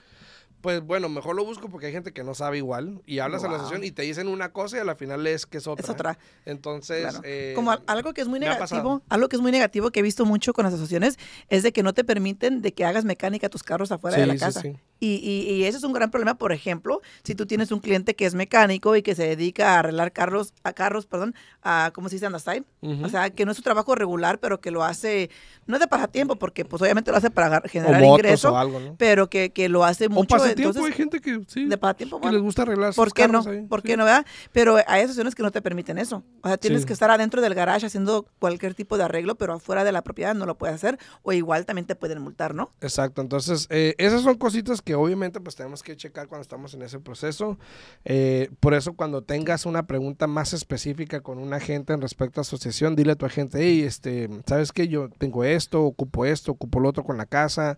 Pues 0.61 0.81
bueno, 0.81 1.07
mejor 1.07 1.35
lo 1.35 1.45
busco 1.45 1.69
porque 1.69 1.85
hay 1.87 1.91
gente 1.91 2.11
que 2.13 2.23
no 2.23 2.33
sabe 2.33 2.57
igual, 2.57 3.01
y 3.05 3.19
hablas 3.19 3.43
a 3.43 3.47
la 3.47 3.53
Wow. 3.53 3.57
asociación 3.61 3.83
y 3.83 3.91
te 3.91 4.01
dicen 4.01 4.27
una 4.27 4.51
cosa 4.51 4.77
y 4.77 4.79
a 4.79 4.83
la 4.83 4.95
final 4.95 5.25
es 5.27 5.45
que 5.45 5.59
es 5.59 5.67
otra. 5.67 5.83
Es 5.83 5.89
otra. 5.89 6.17
Entonces, 6.45 7.01
Claro. 7.03 7.21
eh, 7.23 7.53
Como 7.55 7.71
al- 7.71 7.83
algo 7.85 8.13
que 8.13 8.21
es 8.21 8.27
muy 8.27 8.39
negativo, 8.39 9.03
algo 9.09 9.29
que 9.29 9.35
es 9.35 9.41
muy 9.41 9.51
negativo 9.51 9.91
que 9.91 9.99
he 9.99 10.03
visto 10.03 10.25
mucho 10.25 10.53
con 10.53 10.65
las 10.65 10.73
asociaciones 10.73 11.17
es 11.49 11.61
de 11.63 11.71
que 11.71 11.83
no 11.83 11.93
te 11.93 12.03
permiten 12.03 12.61
de 12.61 12.73
que 12.73 12.85
hagas 12.85 13.05
mecánica 13.05 13.47
a 13.47 13.49
tus 13.51 13.61
carros 13.63 13.91
afuera 13.91 14.17
de 14.17 14.23
sí, 14.23 14.27
la 14.29 14.33
sí, 14.33 14.39
casa. 14.39 14.61
sí. 14.61 14.75
Y, 14.99 15.15
y, 15.15 15.51
y 15.53 15.63
eso 15.65 15.77
es 15.77 15.83
un 15.83 15.93
gran 15.93 16.09
problema, 16.11 16.35
por 16.37 16.51
ejemplo, 16.51 17.01
si 17.23 17.35
tú 17.35 17.45
tienes 17.45 17.71
un 17.71 17.79
cliente 17.79 18.15
que 18.15 18.25
es 18.25 18.33
mecánico 18.33 18.95
y 18.95 19.01
que 19.03 19.13
se 19.15 19.27
dedica 19.27 19.75
a 19.75 19.79
arreglar 19.79 20.11
carros, 20.11 20.53
a 20.63 20.73
carros, 20.73 21.05
perdón, 21.05 21.35
a, 21.61 21.91
¿cómo 21.93 22.09
se 22.09 22.15
dice? 22.15 22.27
On 22.27 22.33
the 22.33 22.39
side. 22.39 22.63
Ujú. 22.81 23.05
O 23.05 23.09
sea, 23.09 23.29
que 23.29 23.45
no 23.45 23.51
es 23.51 23.57
su 23.57 23.63
trabajo 23.63 23.93
regular, 23.95 24.39
pero 24.39 24.59
que 24.59 24.71
lo 24.71 24.83
hace, 24.83 25.29
no 25.65 25.75
es 25.75 25.81
de 25.81 25.87
pasatiempo, 25.87 26.35
porque 26.37 26.65
pues 26.65 26.81
obviamente 26.81 27.11
lo 27.11 27.17
hace 27.17 27.29
para 27.29 27.59
o 27.63 27.69
generar 27.69 28.01
motos 28.01 28.17
ingreso, 28.19 28.53
o 28.53 28.57
algo, 28.57 28.79
¿no? 28.79 28.95
pero 28.97 29.29
que, 29.29 29.51
que 29.51 29.69
lo 29.69 29.83
hace 29.83 30.07
O 30.07 30.09
mucho. 30.09 30.29
pasatiempo, 30.35 30.69
entonces, 30.69 30.83
hay 30.85 30.91
gente 30.97 31.19
que 31.21 31.41
sí, 31.47 31.65
de 31.65 31.77
pasatiempo, 31.77 32.17
que 32.17 32.21
bueno, 32.23 32.37
les 32.37 32.41
gusta 32.43 32.63
arreglar 32.63 32.93
sus 32.93 32.95
¿Por 32.95 33.13
qué 33.13 33.27
no? 33.27 33.39
ahí, 33.47 33.61
¿Por 33.67 33.81
sí. 33.81 33.87
qué 33.87 33.97
no, 33.97 34.05
verdad? 34.05 34.25
Pero 34.51 34.77
hay 34.77 35.01
asociaciones 35.01 35.35
que 35.35 35.43
no 35.43 35.51
te 35.51 35.61
permiten 35.61 35.97
eso. 35.97 36.23
O 36.41 36.47
sea, 36.47 36.57
tienes 36.57 36.81
Sí. 36.81 36.87
que 36.87 36.93
estar 36.93 37.11
adentro 37.11 37.41
del 37.41 37.53
garage 37.53 37.85
haciendo 37.85 38.25
cualquier 38.39 38.73
tipo 38.73 38.97
de 38.97 39.03
arreglo, 39.03 39.35
pero 39.35 39.53
afuera 39.53 39.83
de 39.83 39.91
la 39.91 40.01
propiedad 40.01 40.33
no 40.33 40.45
lo 40.45 40.57
puedes 40.57 40.75
hacer. 40.75 40.97
O 41.21 41.33
igual 41.33 41.65
también 41.65 41.85
te 41.85 41.95
pueden 41.95 42.21
multar, 42.21 42.55
¿no? 42.55 42.71
Exacto, 42.81 43.21
entonces 43.21 43.67
eh, 43.69 43.93
esas 43.97 44.21
son 44.21 44.37
cositas 44.37 44.81
que 44.87 44.95
obviamente 44.95 45.41
pues 45.41 45.57
tenemos 45.57 45.83
que 45.83 45.97
checar 45.97 46.29
cuando 46.29 46.43
estamos 46.43 46.73
en 46.73 46.81
ese 46.81 46.97
proceso. 47.01 47.59
Eh, 48.05 48.49
por 48.61 48.73
eso 48.73 48.93
cuando 48.93 49.21
tengas 49.21 49.65
una 49.65 49.85
pregunta 49.85 50.27
más 50.27 50.53
específica 50.53 51.19
con 51.19 51.39
un 51.39 51.53
agente 51.53 51.91
en 51.91 51.99
respecto 51.99 52.39
a 52.39 52.43
asociación, 52.43 52.95
dile 52.95 53.11
a 53.11 53.15
tu 53.17 53.25
agente, 53.25 53.57
hey, 53.59 53.81
este, 53.81 54.29
¿sabes 54.45 54.71
qué? 54.71 54.87
Yo 54.87 55.09
tengo 55.09 55.43
esto, 55.43 55.83
ocupo 55.83 56.23
esto, 56.25 56.53
ocupo 56.53 56.79
lo 56.79 56.87
otro 56.87 57.03
con 57.03 57.17
la 57.17 57.25
casa, 57.25 57.77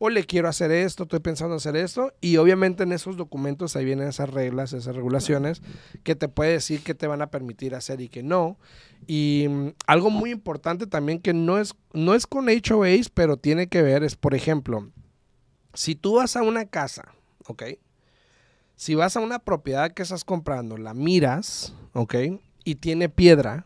o 0.00 0.10
le 0.10 0.24
quiero 0.24 0.48
hacer 0.48 0.72
esto, 0.72 1.04
estoy 1.04 1.20
pensando 1.20 1.54
hacer 1.54 1.76
esto, 1.76 2.12
y 2.20 2.38
obviamente 2.38 2.82
en 2.82 2.90
esos 2.90 3.16
documentos 3.16 3.76
ahí 3.76 3.84
vienen 3.84 4.08
esas 4.08 4.28
reglas, 4.28 4.72
esas 4.72 4.96
regulaciones 4.96 5.62
que 6.02 6.16
te 6.16 6.26
puede 6.26 6.54
decir 6.54 6.82
que 6.82 6.96
te 6.96 7.06
van 7.06 7.22
a 7.22 7.30
permitir 7.30 7.76
hacer 7.76 8.00
y 8.00 8.08
que 8.08 8.24
no. 8.24 8.58
Y 9.06 9.46
mm, 9.48 9.68
algo 9.86 10.10
muy 10.10 10.32
importante 10.32 10.88
también 10.88 11.20
que 11.20 11.34
no 11.34 11.56
es, 11.60 11.76
no 11.92 12.14
es 12.14 12.26
con 12.26 12.48
HOAs, 12.48 13.10
pero 13.10 13.36
tiene 13.36 13.68
que 13.68 13.82
ver 13.82 14.02
es, 14.02 14.16
por 14.16 14.34
ejemplo, 14.34 14.90
si 15.78 15.94
tú 15.94 16.14
vas 16.16 16.34
a 16.34 16.42
una 16.42 16.64
casa, 16.64 17.14
¿ok? 17.46 17.62
Si 18.74 18.96
vas 18.96 19.16
a 19.16 19.20
una 19.20 19.38
propiedad 19.38 19.92
que 19.92 20.02
estás 20.02 20.24
comprando, 20.24 20.76
la 20.76 20.92
miras, 20.92 21.72
¿ok? 21.92 22.16
Y 22.64 22.74
tiene 22.74 23.08
piedra. 23.08 23.64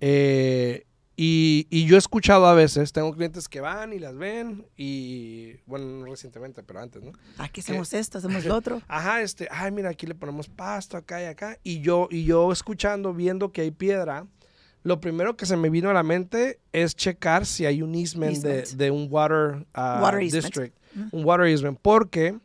eh, 0.00 0.84
y, 1.14 1.66
y 1.70 1.86
yo 1.86 1.94
he 1.94 1.98
escuchado 1.98 2.46
a 2.46 2.54
veces, 2.54 2.92
tengo 2.92 3.12
clientes 3.12 3.48
que 3.48 3.60
van 3.60 3.92
y 3.92 4.00
las 4.00 4.16
ven, 4.16 4.66
y 4.76 5.54
bueno, 5.66 5.86
no 5.86 6.06
recientemente, 6.06 6.64
pero 6.64 6.80
antes, 6.80 7.00
¿no? 7.02 7.12
Aquí 7.38 7.60
hacemos 7.60 7.92
esto, 7.92 8.18
hacemos 8.18 8.44
lo 8.44 8.56
otro. 8.56 8.82
Ajá, 8.88 9.22
este, 9.22 9.46
ay, 9.52 9.70
mira, 9.70 9.90
aquí 9.90 10.06
le 10.06 10.16
ponemos 10.16 10.48
pasto, 10.48 10.96
acá 10.96 11.22
y 11.22 11.26
acá. 11.26 11.58
Y 11.62 11.80
yo, 11.80 12.08
y 12.10 12.24
yo 12.24 12.50
escuchando, 12.52 13.14
viendo 13.14 13.52
que 13.52 13.60
hay 13.62 13.70
piedra, 13.70 14.26
lo 14.88 15.00
primero 15.00 15.36
que 15.36 15.46
se 15.46 15.56
me 15.56 15.70
vino 15.70 15.90
a 15.90 15.92
la 15.92 16.02
mente 16.02 16.58
es 16.72 16.96
checar 16.96 17.46
si 17.46 17.66
hay 17.66 17.82
un 17.82 17.94
easement, 17.94 18.38
de, 18.38 18.60
Easement. 18.60 18.78
de 18.78 18.90
un 18.90 19.06
water, 19.10 19.66
uh, 19.76 20.02
Water 20.02 20.20
easement. 20.22 20.44
district, 20.44 20.76
un 21.12 21.24
water 21.24 21.46
easement, 21.46 21.78
porque 21.80 22.36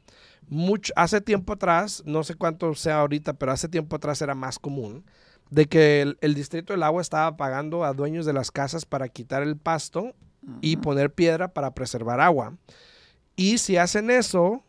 mucho, 0.50 0.94
hace 0.96 1.22
tiempo 1.22 1.54
atrás, 1.54 2.04
no 2.06 2.24
sé 2.24 2.36
cuánto 2.36 2.74
sea 2.76 3.00
ahorita, 3.00 3.34
pero 3.34 3.52
hace 3.52 3.68
tiempo 3.70 3.96
atrás 3.96 4.22
era 4.22 4.36
más 4.36 4.60
común, 4.60 5.04
de 5.50 5.66
que 5.68 6.02
el, 6.02 6.18
el 6.22 6.36
distrito 6.36 6.74
del 6.74 6.84
agua 6.84 7.02
estaba 7.02 7.38
pagando 7.38 7.84
a 7.84 7.94
dueños 7.94 8.26
de 8.26 8.34
las 8.34 8.52
casas 8.52 8.86
para 8.86 9.08
quitar 9.10 9.42
el 9.44 9.58
pasto 9.58 10.14
y 10.62 10.76
poner 10.78 11.14
piedra 11.14 11.54
para 11.54 11.74
preservar 11.74 12.20
agua. 12.20 12.58
Y 13.38 13.60
si 13.60 13.78
hacen 13.78 14.10
eso, 14.12 14.62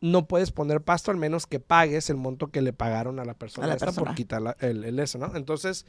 no 0.00 0.26
puedes 0.28 0.52
poner 0.52 0.80
pasto 0.82 1.10
al 1.10 1.16
menos 1.16 1.46
que 1.46 1.58
pagues 1.60 2.10
el 2.10 2.16
monto 2.16 2.48
que 2.48 2.62
le 2.62 2.72
pagaron 2.72 3.18
a 3.18 3.24
la 3.24 3.34
persona, 3.34 3.64
A 3.66 3.68
la 3.70 3.74
esa 3.76 3.86
persona. 3.86 4.06
por 4.06 4.14
quitar 4.14 4.42
la- 4.42 4.56
el, 4.60 4.84
el 4.84 4.98
ese, 5.00 5.18
¿no? 5.18 5.34
Entonces, 5.34 5.84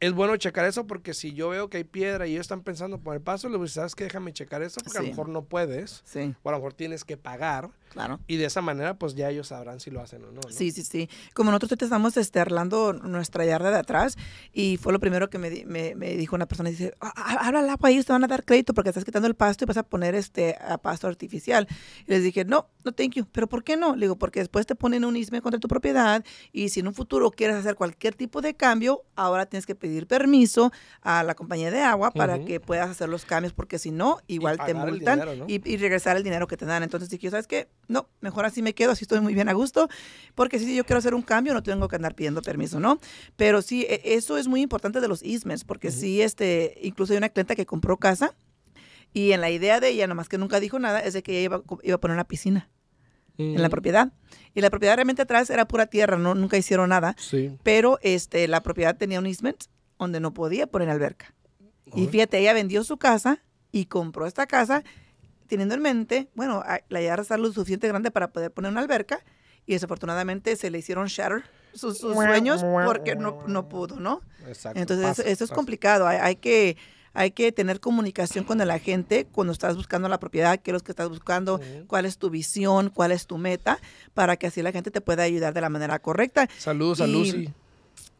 es 0.00 0.12
bueno 0.12 0.36
checar 0.36 0.64
eso 0.64 0.86
porque 0.86 1.14
si 1.14 1.32
yo 1.32 1.48
veo 1.50 1.68
que 1.68 1.78
hay 1.78 1.84
piedra 1.84 2.26
y 2.26 2.32
ellos 2.32 2.42
están 2.42 2.62
pensando 2.62 2.98
poner 2.98 3.20
pasto, 3.20 3.48
le 3.48 3.56
voy 3.56 3.64
a 3.64 3.66
decir, 3.66 3.74
¿sabes 3.76 3.94
qué? 3.94 4.04
Déjame 4.04 4.32
checar 4.32 4.62
eso 4.62 4.80
porque 4.82 4.98
a 4.98 5.02
lo 5.02 5.08
mejor 5.08 5.28
no 5.28 5.42
puedes 5.42 6.02
Sí, 6.04 6.34
o 6.42 6.48
a 6.48 6.52
lo 6.52 6.58
mejor 6.58 6.74
tienes 6.74 7.04
que 7.04 7.16
pagar 7.16 7.70
claro. 7.88 8.20
y 8.26 8.36
de 8.36 8.44
esa 8.46 8.60
manera 8.60 8.94
pues 8.94 9.14
ya 9.14 9.30
ellos 9.30 9.48
sabrán 9.48 9.80
si 9.80 9.90
lo 9.90 10.00
hacen 10.00 10.24
o 10.24 10.32
no. 10.32 10.40
¿no? 10.40 10.50
Sí, 10.50 10.70
sí, 10.70 10.82
sí. 10.82 11.08
Como 11.34 11.50
nosotros 11.50 11.72
ahorita 11.72 11.84
estamos 11.86 12.16
este, 12.16 12.40
arreglando 12.40 12.92
nuestra 12.92 13.44
yarda 13.44 13.70
de 13.70 13.78
atrás 13.78 14.16
y 14.52 14.76
fue 14.76 14.92
lo 14.92 15.00
primero 15.00 15.30
que 15.30 15.38
me, 15.38 15.64
me, 15.66 15.94
me 15.94 16.14
dijo 16.14 16.36
una 16.36 16.46
persona, 16.46 16.70
dice, 16.70 16.94
"Ah, 17.00 17.12
ah, 17.16 17.38
habla 17.46 17.60
al 17.60 17.70
agua, 17.70 17.90
ellos 17.90 18.06
te 18.06 18.12
van 18.12 18.24
a 18.24 18.26
dar 18.28 18.44
crédito 18.44 18.74
porque 18.74 18.90
estás 18.90 19.04
quitando 19.04 19.28
el 19.28 19.34
pasto 19.34 19.64
y 19.64 19.66
vas 19.66 19.76
a 19.76 19.82
poner 19.82 20.14
este 20.14 20.56
a 20.60 20.78
pasto 20.78 21.06
artificial. 21.06 21.66
Y 22.06 22.10
les 22.12 22.22
dije, 22.22 22.44
no, 22.44 22.68
no, 22.84 22.92
thank 22.92 23.12
you. 23.14 23.26
¿Pero 23.30 23.46
por 23.48 23.64
qué 23.64 23.76
no? 23.76 23.94
Le 23.96 24.06
digo, 24.06 24.16
porque 24.16 24.40
después 24.40 24.66
te 24.66 24.74
ponen 24.74 25.04
un 25.04 25.16
ISME 25.16 25.40
contra 25.42 25.58
tu 25.60 25.68
propiedad 25.68 26.24
y 26.52 26.68
si 26.68 26.80
en 26.80 26.88
un 26.88 26.94
futuro 26.94 27.30
quieres 27.30 27.56
hacer 27.56 27.74
cualquier 27.74 28.14
tipo 28.14 28.40
de 28.40 28.54
cambio, 28.54 29.02
ahora 29.16 29.46
tienes 29.46 29.66
que 29.66 29.74
pedir 29.74 30.06
permiso 30.06 30.72
a 31.02 31.22
la 31.22 31.34
compañía 31.34 31.70
de 31.70 31.80
agua 31.80 32.10
para 32.10 32.38
que 32.44 32.60
puedas 32.60 32.88
hacer 32.90 33.08
los 33.08 33.24
cambios 33.24 33.52
porque 33.52 33.78
si 33.78 33.90
no, 33.90 34.18
igual 34.26 34.58
te 34.64 34.74
multan 34.74 35.20
dinero, 35.20 35.36
¿no? 35.36 35.44
y, 35.48 35.60
y 35.64 35.76
regresar 35.76 36.16
el 36.16 36.22
dinero 36.22 36.46
que 36.46 36.56
te 36.56 36.64
dan. 36.66 36.82
Entonces 36.82 37.08
dije, 37.08 37.30
¿sabes 37.30 37.46
qué? 37.46 37.68
No, 37.88 38.08
mejor 38.20 38.44
así 38.44 38.60
me 38.62 38.74
quedo, 38.74 38.92
así 38.92 39.04
estoy 39.04 39.20
muy 39.20 39.34
bien 39.34 39.48
a 39.48 39.54
gusto, 39.54 39.88
porque 40.34 40.58
si 40.58 40.76
yo 40.76 40.84
quiero 40.84 40.98
hacer 40.98 41.14
un 41.14 41.22
cambio 41.22 41.54
no 41.54 41.62
tengo 41.62 41.88
que 41.88 41.96
andar 41.96 42.14
pidiendo 42.14 42.42
permiso, 42.42 42.78
¿no? 42.80 43.00
Pero 43.36 43.62
sí, 43.62 43.86
e- 43.88 44.02
eso 44.14 44.36
es 44.36 44.46
muy 44.46 44.60
importante 44.60 45.00
de 45.00 45.08
los 45.08 45.22
easements, 45.22 45.64
porque 45.64 45.90
sí, 45.90 46.20
este, 46.22 46.78
incluso 46.82 47.12
hay 47.14 47.16
una 47.16 47.30
clienta 47.30 47.54
que 47.56 47.64
compró 47.66 47.96
casa 47.96 48.34
y 49.14 49.32
en 49.32 49.40
la 49.40 49.50
idea 49.50 49.80
de 49.80 49.88
ella, 49.88 50.06
nomás 50.06 50.28
que 50.28 50.36
nunca 50.38 50.60
dijo 50.60 50.78
nada, 50.78 51.00
es 51.00 51.14
de 51.14 51.22
que 51.22 51.32
ella 51.32 51.44
iba, 51.44 51.56
a 51.56 51.60
co- 51.62 51.80
iba 51.82 51.94
a 51.96 51.98
poner 52.00 52.14
una 52.14 52.24
piscina 52.28 52.68
en 53.38 53.62
la 53.62 53.68
Mm, 53.68 53.70
propiedad. 53.70 54.12
Y 54.54 54.60
la 54.60 54.68
propiedad 54.68 54.96
realmente 54.96 55.22
atrás 55.22 55.48
era 55.48 55.66
pura 55.66 55.86
tierra, 55.86 56.18
no, 56.18 56.34
nunca 56.34 56.56
hicieron 56.58 56.90
nada, 56.90 57.14
Sí. 57.18 57.56
pero 57.62 57.98
este, 58.02 58.46
la 58.48 58.62
propiedad 58.62 58.96
tenía 58.98 59.18
un 59.18 59.26
easement 59.26 59.64
donde 59.98 60.20
no 60.20 60.34
podía 60.34 60.66
poner 60.66 60.90
alberca. 60.90 61.32
Y 61.94 62.06
fíjate, 62.08 62.38
ella 62.38 62.52
vendió 62.52 62.84
su 62.84 62.98
casa 62.98 63.42
y 63.72 63.86
compró 63.86 64.26
esta 64.26 64.46
casa 64.46 64.84
teniendo 65.48 65.74
en 65.74 65.82
mente, 65.82 66.28
bueno, 66.34 66.62
a- 66.64 66.80
la 66.88 67.00
yarda 67.00 67.22
está 67.22 67.36
lo 67.36 67.50
suficiente 67.52 67.88
grande 67.88 68.10
para 68.10 68.28
poder 68.30 68.52
poner 68.52 68.70
una 68.70 68.80
alberca 68.80 69.20
y 69.66 69.72
desafortunadamente 69.72 70.54
se 70.56 70.70
le 70.70 70.78
hicieron 70.78 71.06
shatter 71.08 71.42
sus, 71.74 71.98
sus 71.98 72.14
sueños 72.14 72.64
porque 72.86 73.16
no, 73.16 73.42
no 73.46 73.68
pudo, 73.68 73.98
¿no? 73.98 74.20
Exacto, 74.46 74.78
Entonces 74.78 75.18
eso, 75.18 75.22
eso 75.28 75.44
es 75.44 75.50
complicado, 75.50 76.06
hay, 76.06 76.18
hay 76.18 76.36
que... 76.36 76.76
Hay 77.14 77.32
que 77.32 77.50
tener 77.50 77.80
comunicación 77.80 78.44
con 78.44 78.60
el 78.60 78.70
agente 78.70 79.26
cuando 79.32 79.52
estás 79.52 79.74
buscando 79.74 80.08
la 80.08 80.20
propiedad, 80.20 80.60
qué 80.60 80.70
es 80.70 80.72
lo 80.74 80.78
que 80.80 80.92
estás 80.92 81.08
buscando, 81.08 81.58
cuál 81.88 82.04
es 82.04 82.16
tu 82.16 82.30
visión, 82.30 82.90
cuál 82.90 83.10
es 83.10 83.26
tu 83.26 83.38
meta, 83.38 83.80
para 84.14 84.36
que 84.36 84.46
así 84.46 84.62
la 84.62 84.70
gente 84.70 84.92
te 84.92 85.00
pueda 85.00 85.24
ayudar 85.24 85.52
de 85.52 85.60
la 85.60 85.68
manera 85.68 85.98
correcta. 85.98 86.48
Saludos 86.58 87.00
a 87.00 87.08
y- 87.08 87.12
Lucy. 87.12 87.52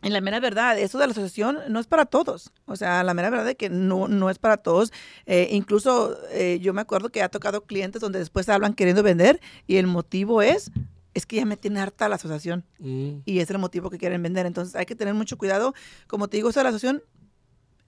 En 0.02 0.12
la 0.12 0.20
mera 0.20 0.38
verdad, 0.38 0.78
eso 0.78 0.98
de 0.98 1.06
la 1.06 1.10
asociación 1.12 1.58
no 1.68 1.80
es 1.80 1.86
para 1.88 2.06
todos. 2.06 2.52
O 2.66 2.76
sea, 2.76 3.02
la 3.02 3.14
mera 3.14 3.30
verdad 3.30 3.44
de 3.46 3.56
que 3.56 3.68
no, 3.68 4.06
no 4.08 4.30
es 4.30 4.38
para 4.38 4.56
todos. 4.56 4.92
Eh, 5.26 5.48
incluso 5.50 6.16
eh, 6.30 6.58
yo 6.60 6.72
me 6.72 6.80
acuerdo 6.80 7.08
que 7.10 7.22
ha 7.22 7.28
tocado 7.28 7.62
clientes 7.64 8.00
donde 8.00 8.18
después 8.20 8.48
hablan 8.48 8.74
queriendo 8.74 9.02
vender 9.02 9.40
y 9.66 9.76
el 9.76 9.86
motivo 9.88 10.40
es, 10.40 10.70
es 11.14 11.26
que 11.26 11.36
ya 11.36 11.46
me 11.46 11.56
tiene 11.56 11.80
harta 11.80 12.08
la 12.08 12.14
asociación 12.14 12.64
Mm. 12.78 13.22
y 13.24 13.40
es 13.40 13.50
el 13.50 13.58
motivo 13.58 13.90
que 13.90 13.98
quieren 13.98 14.22
vender. 14.22 14.46
Entonces 14.46 14.76
hay 14.76 14.86
que 14.86 14.94
tener 14.94 15.14
mucho 15.14 15.36
cuidado. 15.36 15.74
Como 16.06 16.28
te 16.28 16.36
digo, 16.36 16.50
eso 16.50 16.60
de 16.60 16.64
la 16.64 16.70
asociación 16.70 17.02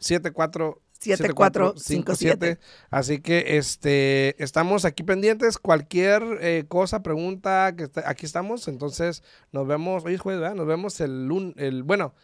702-374. 0.00 0.76
7457. 0.98 2.58
Así 2.90 3.20
que 3.20 3.58
este 3.58 4.42
estamos 4.42 4.84
aquí 4.84 5.02
pendientes. 5.02 5.58
Cualquier 5.58 6.22
eh, 6.40 6.64
cosa, 6.68 7.02
pregunta, 7.02 7.74
que 7.76 7.84
está- 7.84 8.08
aquí 8.08 8.26
estamos. 8.26 8.66
Entonces 8.68 9.22
nos 9.52 9.66
vemos. 9.66 10.04
Hoy 10.04 10.14
es 10.14 10.20
jueves, 10.20 10.40
¿verdad? 10.40 10.56
Nos 10.56 10.66
vemos 10.66 11.00
el 11.00 11.26
lunes. 11.26 11.54
El, 11.58 11.82
bueno, 11.82 12.14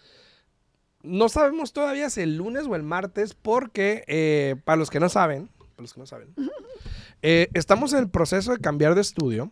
no 1.03 1.29
sabemos 1.29 1.73
todavía 1.73 2.09
si 2.11 2.23
el 2.23 2.37
lunes 2.37 2.67
o 2.67 2.75
el 2.77 2.83
martes, 2.83 3.35
porque 3.35 4.05
eh, 4.07 4.57
para 4.65 4.77
los 4.77 4.89
que 4.91 5.01
no 5.01 5.09
saben, 5.09 5.49
para 5.59 5.83
los 5.83 5.95
que 5.95 6.01
no 6.01 6.07
saben, 6.07 6.35
eh, 7.23 7.49
estamos 7.55 7.93
en 7.93 8.01
el 8.01 8.09
proceso 8.11 8.53
de 8.53 8.59
cambiar 8.59 8.95
de 8.95 9.01
estudio. 9.01 9.51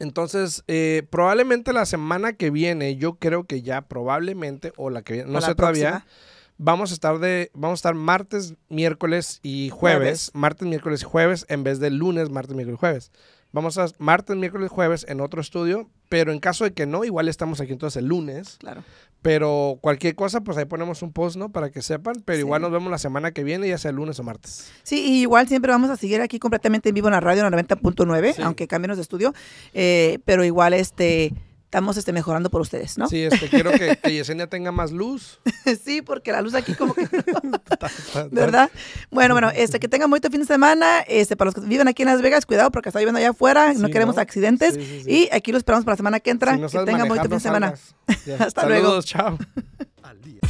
Entonces, 0.00 0.62
eh, 0.68 1.02
probablemente 1.10 1.72
la 1.72 1.84
semana 1.84 2.32
que 2.32 2.50
viene, 2.50 2.96
yo 2.96 3.14
creo 3.16 3.44
que 3.44 3.62
ya 3.62 3.82
probablemente, 3.82 4.72
o 4.76 4.90
la 4.90 5.02
que 5.02 5.14
viene, 5.14 5.30
no 5.30 5.40
sé 5.40 5.54
todavía. 5.56 6.06
Vamos 6.58 6.90
a 6.90 6.94
estar 6.94 7.18
de, 7.18 7.50
vamos 7.54 7.78
a 7.78 7.80
estar 7.80 7.94
martes, 7.94 8.54
miércoles 8.68 9.40
y 9.42 9.70
jueves, 9.70 9.98
Jueves. 9.98 10.30
martes, 10.34 10.68
miércoles 10.68 11.02
y 11.02 11.04
jueves, 11.04 11.46
en 11.48 11.64
vez 11.64 11.78
de 11.80 11.90
lunes, 11.90 12.30
martes, 12.30 12.54
miércoles 12.54 12.76
y 12.78 12.80
jueves. 12.80 13.12
Vamos 13.50 13.78
a 13.78 13.86
martes, 13.98 14.36
miércoles 14.36 14.66
y 14.70 14.74
jueves 14.74 15.06
en 15.08 15.22
otro 15.22 15.40
estudio, 15.40 15.88
pero 16.10 16.32
en 16.32 16.38
caso 16.38 16.64
de 16.64 16.74
que 16.74 16.84
no, 16.84 17.04
igual 17.04 17.28
estamos 17.28 17.60
aquí 17.62 17.72
entonces 17.72 17.96
el 18.02 18.06
lunes. 18.08 18.56
Claro. 18.58 18.82
Pero 19.22 19.78
cualquier 19.80 20.14
cosa, 20.14 20.42
pues 20.42 20.56
ahí 20.58 20.66
ponemos 20.66 21.02
un 21.02 21.12
post, 21.12 21.36
¿no? 21.36 21.50
Para 21.50 21.70
que 21.70 21.80
sepan. 21.82 22.16
Pero 22.24 22.36
Sí. 22.36 22.40
igual 22.40 22.60
nos 22.62 22.70
vemos 22.70 22.90
la 22.90 22.98
semana 22.98 23.32
que 23.32 23.42
viene, 23.44 23.66
ya 23.66 23.78
sea 23.78 23.90
lunes 23.90 24.18
o 24.20 24.22
martes. 24.22 24.70
Sí, 24.82 25.00
y 25.00 25.20
igual 25.22 25.48
siempre 25.48 25.72
vamos 25.72 25.90
a 25.90 25.96
seguir 25.96 26.20
aquí 26.20 26.38
completamente 26.38 26.90
en 26.90 26.94
vivo 26.94 27.08
en 27.08 27.14
la 27.14 27.20
radio 27.20 27.40
en 27.44 27.50
la 27.50 27.50
90.9, 27.50 28.34
Sí. 28.34 28.42
aunque 28.42 28.68
cambiemos 28.68 28.96
de 28.98 29.02
estudio, 29.02 29.32
eh, 29.74 30.18
pero 30.24 30.44
igual 30.44 30.74
este 30.74 31.32
estamos 31.68 31.98
este, 31.98 32.14
mejorando 32.14 32.48
por 32.48 32.62
ustedes, 32.62 32.96
¿no? 32.96 33.08
Sí, 33.08 33.24
este, 33.24 33.46
quiero 33.50 33.70
que, 33.72 33.98
que 34.02 34.10
Yesenia 34.10 34.46
tenga 34.46 34.72
más 34.72 34.90
luz. 34.90 35.38
Sí, 35.84 36.00
porque 36.00 36.32
la 36.32 36.40
luz 36.40 36.54
aquí 36.54 36.72
como 36.74 36.94
que... 36.94 37.06
¿Verdad? 38.30 38.70
Bueno, 39.10 39.34
bueno, 39.34 39.50
este, 39.54 39.78
que 39.78 39.86
tengan 39.86 40.08
buen 40.08 40.22
fin 40.22 40.40
de 40.40 40.46
semana. 40.46 41.00
Este, 41.06 41.36
para 41.36 41.48
los 41.48 41.54
que 41.54 41.60
viven 41.60 41.86
aquí 41.86 42.02
en 42.02 42.08
Las 42.08 42.22
Vegas, 42.22 42.46
cuidado 42.46 42.70
porque 42.70 42.88
está 42.88 43.00
lloviendo 43.00 43.18
allá 43.18 43.30
afuera, 43.30 43.74
no 43.74 43.88
queremos 43.90 44.16
¿no? 44.16 44.22
accidentes. 44.22 44.74
Sí, 44.74 44.80
sí, 44.82 45.02
sí. 45.04 45.10
Y 45.10 45.28
aquí 45.34 45.52
lo 45.52 45.58
esperamos 45.58 45.84
para 45.84 45.92
la 45.92 45.98
semana 45.98 46.20
que 46.20 46.30
entra. 46.30 46.54
Si 46.54 46.60
no 46.60 46.68
que 46.68 46.78
tengan 46.84 47.06
buen 47.06 47.20
fin 47.20 47.30
de 47.30 47.40
semana. 47.40 47.74
Hasta 48.38 48.66
luego. 48.66 48.86
Saludos, 48.86 49.04
chao. 49.04 49.38
al 50.02 50.20
día. 50.22 50.40